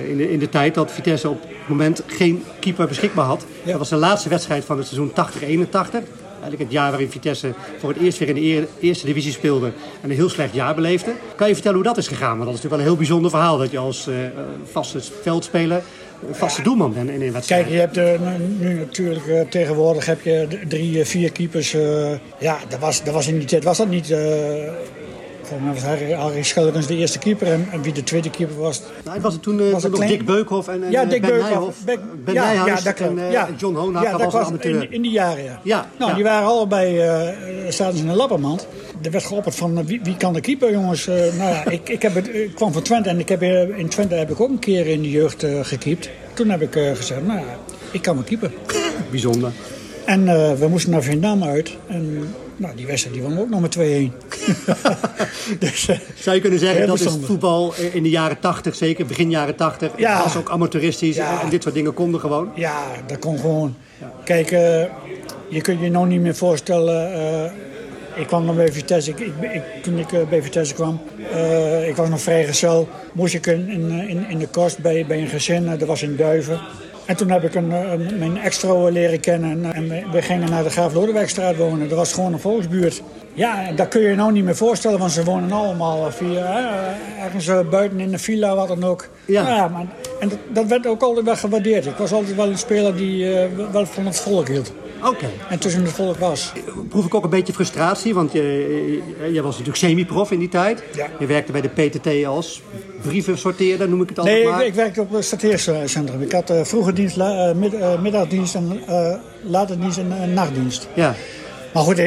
[0.01, 3.45] eh, in, de, in de tijd dat Vitesse op het moment geen keeper beschikbaar had.
[3.63, 6.03] Dat was de laatste wedstrijd van het seizoen 80-81.
[6.41, 9.71] Eigenlijk het jaar waarin Vitesse voor het eerst weer in de eer- eerste divisie speelde
[10.01, 11.11] en een heel slecht jaar beleefde.
[11.35, 12.37] Kan je vertellen hoe dat is gegaan?
[12.37, 14.31] Want dat is natuurlijk wel een heel bijzonder verhaal dat je als eh, eh,
[14.71, 15.81] vaste veldspeler
[16.27, 17.61] een vaste doelman bent in een wedstrijd.
[17.67, 18.29] Kijk, je hebt eh,
[18.59, 21.73] nu- natuurlijk eh, tegenwoordig heb je drie, eh, vier keepers.
[21.73, 24.13] eh, ja, dat was, dat was in die tijd was dat niet.
[25.51, 28.29] Eh volgens mij was Harry, Harry Schellekens de eerste keeper en, en wie de tweede
[28.29, 28.81] keeper was.
[29.05, 30.17] Nou, was het toen eh, Was het nog klein?
[30.17, 31.83] Dick Beukhoff en, en ja, eh, Dick Ben Beukhoff.
[31.85, 32.99] Beck- Ben ja, ja, dat klopt.
[33.11, 33.49] en, eh, ja.
[33.57, 35.59] John Honak ja, dat was in, in die jaren, ja.
[35.63, 37.27] Ja, nou, die waren allebei, eh
[37.69, 38.67] zaten ze in een lappermand.
[39.01, 41.07] Er werd geopperd van eh, wie, wie kan de keeper, jongens.
[41.07, 43.77] Eh, nou ja, ik, ik, heb het, ik kwam van Twente en ik heb, eh,
[43.77, 46.09] in Twente heb ik ook een keer in de jeugd eh gekiept.
[46.33, 47.45] Toen heb ik eh, gezegd, nou ja,
[47.91, 48.51] ik kan me keeper.
[49.11, 49.51] Bijzonder.
[50.05, 51.71] En eh, we moesten naar Veendam uit.
[51.87, 53.79] En nou, die wedstrijd die won ook nog met 2-1.
[55.59, 59.05] dus, eh, Zou je kunnen zeggen, dat is voetbal eh, in de jaren 80, zeker
[59.05, 59.91] begin jaren 80.
[59.97, 60.15] Ja.
[60.15, 61.41] Het was ook amateuristisch Ja.
[61.41, 62.51] en dit soort dingen konden gewoon.
[62.55, 63.75] Ja, dat kon gewoon.
[64.23, 64.83] Kijk, eh,
[65.49, 67.51] je kunt je nou niet meer voorstellen.
[68.15, 69.09] Eh, ik kwam dan bij Vitesse.
[69.11, 71.01] Ik, ik, ik- toen ik eh, bij Vitesse kwam,
[71.33, 72.87] eh, ik was nog vrijgezel.
[73.13, 75.67] Moest ik in, in, in, in de kost bij, bij een gezin.
[75.71, 76.59] eh, dat was in Duiven.
[77.05, 79.51] En toen heb ik een, eh, een- mijn ex-vrouw leren kennen.
[79.73, 81.89] En, en we- gingen naar de Graaf Lodewijkstraat wonen.
[81.89, 83.01] Dat was gewoon een volksbuurt.
[83.33, 84.99] Ja, dat kun je je nou niet meer voorstellen.
[84.99, 86.57] Want ze wonen allemaal via,
[87.17, 89.07] eh, ergens eh, buiten in de villa, wat dan ook.
[89.25, 89.41] Ja.
[89.43, 89.85] Nou ja, maar,
[90.19, 91.85] en dat, dat werd ook altijd wel gewaardeerd.
[91.85, 94.73] Ik was altijd wel een speler die eh, wel van het volk hield.
[95.05, 95.29] Oké.
[95.49, 96.51] En tussen het volk was.
[96.89, 98.41] Proef ik ook een beetje frustratie, want je,
[99.31, 100.83] je, was natuurlijk semi-prof in die tijd.
[100.95, 101.07] Ja.
[101.19, 102.61] Je werkte bij de PTT als
[103.01, 104.61] brievensorteerder, noem ik het altijd Nee, maar.
[104.61, 106.21] ik, ik werkte op het stateercentrum.
[106.21, 110.33] Ik had eh vroege dienst, la- eh, mid- eh, middagdienst en eh late dienst en
[110.33, 110.87] nachtdienst.
[110.93, 111.15] Ja,
[111.73, 111.97] Maar goed,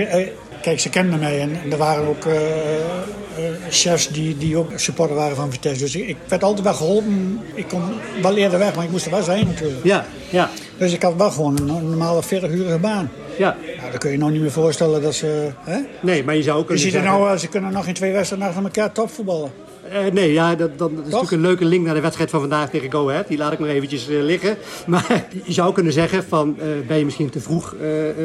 [0.64, 4.70] kijk, ze kenden mij en, en er waren ook eh, eh, chefs die, die ook
[4.74, 5.84] supporter waren van Vitesse.
[5.84, 7.40] Dus ik, ik werd altijd wel geholpen.
[7.54, 7.82] Ik kon
[8.22, 9.84] wel eerder weg, maar ik moest er wel zijn natuurlijk.
[9.84, 13.10] ja, ja, Dus ik had wel gewoon een normale 40-urige baan.
[13.38, 13.56] ja.
[13.78, 15.50] Nou, dat kun je nou niet meer voorstellen dat ze...
[15.64, 15.78] Hè?
[16.00, 17.20] Nee, maar je zou ook Je kunnen ziet er zeggen...
[17.20, 19.50] nou, eh, ze kunnen nog in twee wedstrijden achter elkaar topvoetballen.
[19.91, 22.70] Eh, nee, ja, dat, dat is natuurlijk een leuke link naar de wedstrijd van vandaag
[22.70, 23.28] tegen Go Ahead.
[23.28, 24.57] Die laat ik nog eventjes eh, liggen.
[24.87, 27.74] Maar je zou kunnen zeggen van, eh, ben je misschien te vroeg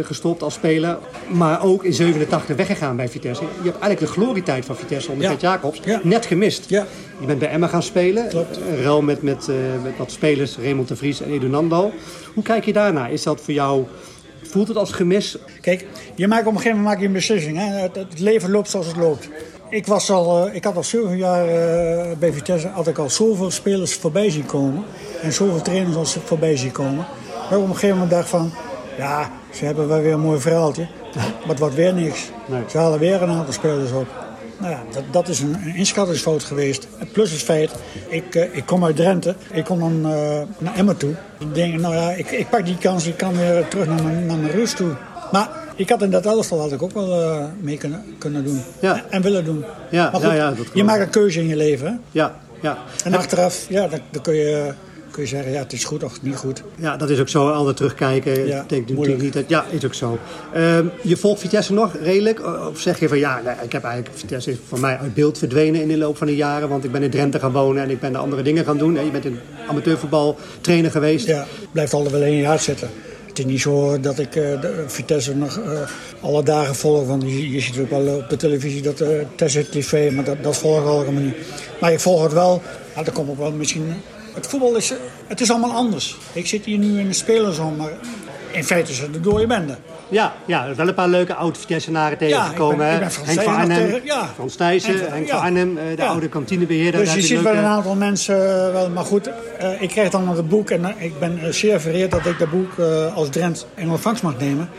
[0.04, 0.98] gestopt als speler.
[1.28, 3.44] Maar ook in 87 weggegaan bij Vitesse.
[3.44, 5.30] Je hebt eigenlijk de glorietijd van Vitesse onder Ja.
[5.30, 6.00] Gert Jacobs Ja.
[6.04, 6.70] net gemist.
[6.70, 6.86] Ja.
[7.20, 8.28] Je bent bij Emma gaan spelen.
[8.28, 8.60] Klopt.
[8.82, 9.48] Ruil met, met,
[9.84, 11.92] met wat spelers, Raymond de Vries en Edu Nando.
[12.34, 13.12] Hoe kijk je daarnaar?
[13.12, 13.86] Is dat voor jou...
[14.42, 15.38] Voelt het als gemis?
[15.62, 15.86] Kijk,
[16.16, 17.58] je maakt op een gegeven moment maak je een beslissing.
[17.58, 17.80] Hè?
[17.82, 19.30] Het leven loopt zoals het loopt.
[19.70, 23.10] Ik, was al, eh, ik had al zeven jaar eh, bij Vitesse had ik al
[23.10, 24.84] zoveel spelers voorbij zien komen.
[25.22, 27.06] En zoveel trainers al voorbij zien komen.
[27.50, 28.52] Maar op een gegeven moment dacht van...
[28.98, 30.88] Ja, ze hebben wel weer een mooi verhaaltje.
[31.40, 32.30] Maar het wordt weer niks.
[32.46, 32.62] Nee.
[32.70, 34.08] Ze halen weer een aantal spelers op.
[34.58, 36.88] Nou ja, dat, dat is een, een inschattingsfout geweest.
[37.14, 37.72] Plus het feit,
[38.08, 39.36] ik, eh, ik kom uit Drenthe.
[39.52, 40.02] Ik kom dan
[40.58, 41.14] naar Emmen toe.
[41.40, 43.06] Ik denk, nou ja, ik, ik pak die kans.
[43.06, 44.96] Ik kan weer terug naar mijn, naar mijn rust toe.
[45.32, 45.50] Maar
[45.80, 48.62] ik had in dat elftal had ik ook wel eh, mee kunnen, kunnen doen.
[48.80, 49.04] Ja.
[49.10, 49.64] En willen doen.
[49.90, 51.88] Ja, maar ja, ja, dat je maakt een keuze in je leven.
[51.88, 51.94] Hè?
[52.12, 52.78] Ja, ja.
[53.04, 54.74] En achteraf, ja, dan, dan kun, je,
[55.12, 56.64] kun je zeggen, ja, het is goed of niet goed.
[56.76, 57.50] Ja, dat is ook zo.
[57.50, 58.48] Altijd terugkijken.
[58.48, 59.44] Ja, ik denk natuurlijk niet dat.
[59.48, 60.20] Ja, is ook zo.
[60.54, 62.42] Ehm, je volgt Vitesse nog redelijk?
[62.70, 64.18] Of zeg je van ja, nee, ik heb eigenlijk.
[64.18, 66.70] Vitesse is van mij uit beeld verdwenen in de loop van de jaren.
[66.70, 68.94] Want ik ben in Drenthe gaan wonen en ik ben de andere dingen gaan doen.
[69.06, 71.28] Je bent een amateurvoetbal trainer geweest.
[71.28, 72.90] Ja, blijft altijd wel in je hart zitten.
[73.30, 75.82] Het is niet zo dat ik eh, de Vitesse nog eh,
[76.22, 77.08] alle dagen volg.
[77.08, 80.58] Want je, ziet ook wel op de televisie dat uh, Tesse TV, maar dat, dat
[80.58, 81.36] volg ik allemaal niet.
[81.82, 82.62] Maar ik volg het wel.
[82.96, 83.94] Ja, er komt ook wel misschien...
[84.34, 86.18] Het voetbal is, eh, het is allemaal anders.
[86.34, 87.92] Ik zit hier nu in de spelerszone, maar
[88.52, 89.76] in feite is het de dode bende.
[90.10, 92.56] Ja, ja, er zijn wel een paar leuke oude Vitessenaren tegengekomen.
[92.68, 92.94] Ja, ik ben- hè?
[92.94, 94.30] ik ben Frans Henk van Arnhem, tegen- ja.
[94.36, 95.36] Frans Thijssen, Henk van- Henk ja.
[95.36, 96.08] van Arnhem, eh, de Ja.
[96.08, 97.00] oude kantinebeheerder.
[97.02, 98.36] Dus je ziet wel een aantal mensen
[98.66, 98.90] eh, wel.
[98.90, 102.26] Maar goed, eh, ik krijg dan nog het boek en ik ben zeer vereerd dat
[102.26, 102.72] ik dat boek
[103.16, 104.70] als Drent in ontvangst mag nemen.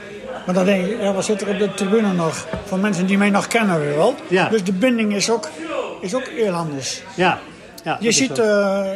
[0.46, 2.46] Maar dan denk ik, ja, wat zit er op de tribune nog?
[2.64, 4.14] Van mensen die mij nog kennen, weer wel.
[4.28, 4.48] Ja.
[4.48, 5.48] Dus de binding is ook,
[6.00, 7.02] is ook heel anders.
[7.14, 7.38] Ja,
[7.84, 7.96] ja.
[8.00, 8.86] Je ziet eh,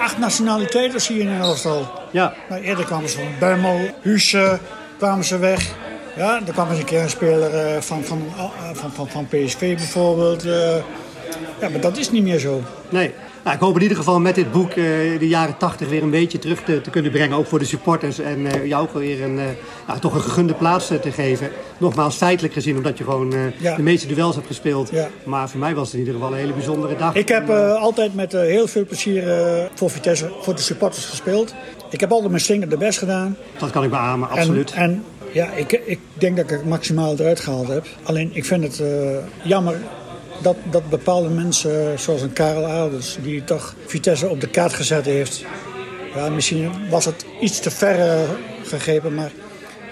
[0.00, 1.90] acht nationaliteiten zie je in een elftal.
[2.10, 4.58] Ja, Nou, eerder kwamen ze van Bemmel, Husse,
[4.98, 5.74] kwamen ze weg.
[6.16, 9.26] Ja, er kwam eens een keer een speler eh, van, van, eh, van, van, van
[9.26, 10.44] PSV bijvoorbeeld.
[10.44, 10.76] eh.
[11.60, 12.62] ja, maar dat is niet meer zo.
[12.88, 13.14] Nee.
[13.46, 14.74] Nou, ik hoop in ieder geval met dit boek eh,
[15.18, 17.36] de jaren 80 weer een beetje terug te, te kunnen brengen.
[17.36, 18.18] Ook voor de supporters.
[18.18, 19.44] En eh, jou ook weer een, eh,
[19.86, 21.48] nou, toch een gegunde plaats te geven.
[21.78, 23.76] Nogmaals, feitelijk gezien, omdat je gewoon Ja.
[23.76, 24.90] de meeste duels hebt gespeeld.
[24.90, 25.08] Ja.
[25.24, 27.14] Maar voor mij was het in ieder geval een hele bijzondere dag.
[27.14, 29.24] Ik heb altijd met heel veel plezier
[29.74, 31.54] voor Vitesse, voor de supporters gespeeld.
[31.90, 33.36] Ik heb altijd mijn stinger de best gedaan.
[33.58, 34.72] Dat kan ik beamen, absoluut.
[34.72, 37.86] En, en ja, ik, ik denk dat ik het maximaal eruit gehaald heb.
[38.02, 38.82] Alleen ik vind het
[39.42, 39.76] jammer
[40.42, 45.04] dat, dat bepaalde mensen, zoals een Karel Adels, die toch Vitesse op de kaart gezet
[45.04, 45.44] heeft.
[46.14, 48.20] Ja, misschien was het iets te ver eh,
[48.64, 49.30] gegrepen, maar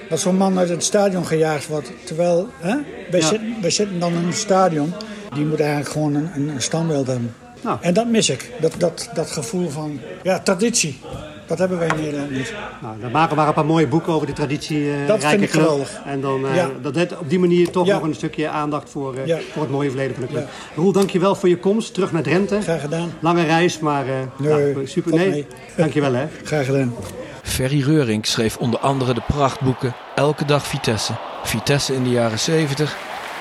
[0.09, 1.91] dat zo'n man uit het stadion gejaagd wordt.
[2.05, 2.77] Terwijl hè,
[3.11, 3.27] wij, Ja.
[3.27, 4.93] zitten, wij zitten dan in een stadion,
[5.35, 7.35] die moet eigenlijk gewoon een, een, een standbeeld hebben.
[7.61, 7.79] Nou.
[7.81, 11.01] En dat mis ik, dat, dat, dat gevoel van ja, traditie.
[11.47, 12.55] Dat hebben wij in Nederland niet.
[12.83, 14.91] Nou, dan maken we maar een paar mooie boeken over de traditie.
[14.93, 15.63] eh, Dat vind ik club.
[15.63, 16.01] geweldig.
[16.07, 16.69] En dan eh, Ja.
[16.83, 17.95] dat het op die manier toch Ja.
[17.95, 19.39] nog een stukje aandacht voor, eh, Ja.
[19.53, 20.43] voor het mooie verleden van de club.
[20.43, 20.81] Ja.
[20.83, 21.95] Roel, dankjewel voor je komst.
[21.95, 22.61] Terug naar Drenthe.
[22.63, 23.13] Graag gedaan.
[23.21, 25.13] Lange reis, maar eh, Nee, nou, super.
[25.15, 25.47] Nee, mee.
[25.77, 26.27] dankjewel hè.
[26.45, 26.95] Graag gedaan.
[27.43, 32.97] Ferry Reurink schreef onder andere de prachtboeken Elke dag Vitesse, Vitesse in de jaren 70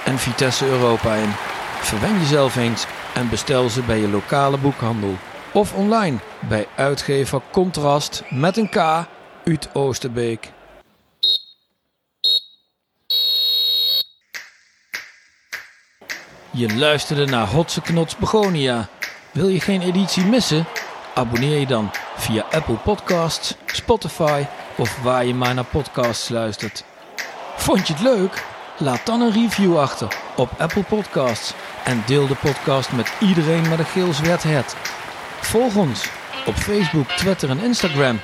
[0.06, 1.30] en Vitesse Europa in.
[1.82, 5.16] Verwen jezelf eens en bestel ze bij je lokale boekhandel.
[5.54, 8.78] Of online bij uitgever Contrast met een K
[9.46, 10.52] uit Oosterbeek.
[16.52, 18.88] Je luisterde naar Hotse Knots Begonia.
[19.32, 20.66] Wil je geen editie missen?
[21.14, 24.44] Abonneer je dan via Apple Podcasts, Spotify
[24.78, 26.84] of waar je maar naar podcasts luistert.
[27.56, 28.46] Vond je het leuk?
[28.78, 33.80] Laat dan een review achter op Apple Podcasts en deel de podcast met iedereen met
[33.80, 34.76] een geel zwart het.
[35.46, 36.10] Volg ons
[36.46, 38.20] op Facebook, Twitter en Instagram.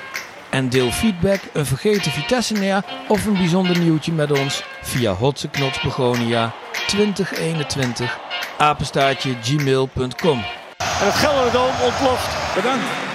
[0.50, 5.80] En deel feedback, een vergeten Vitesse of een bijzonder nieuwtje met ons via Hotse Knots
[5.80, 6.52] Begonia
[6.86, 8.18] 2021
[8.58, 10.38] apenstaartje gmail.com.
[10.78, 12.54] En het Gelderdoom ontploft.
[12.54, 13.09] Bedankt.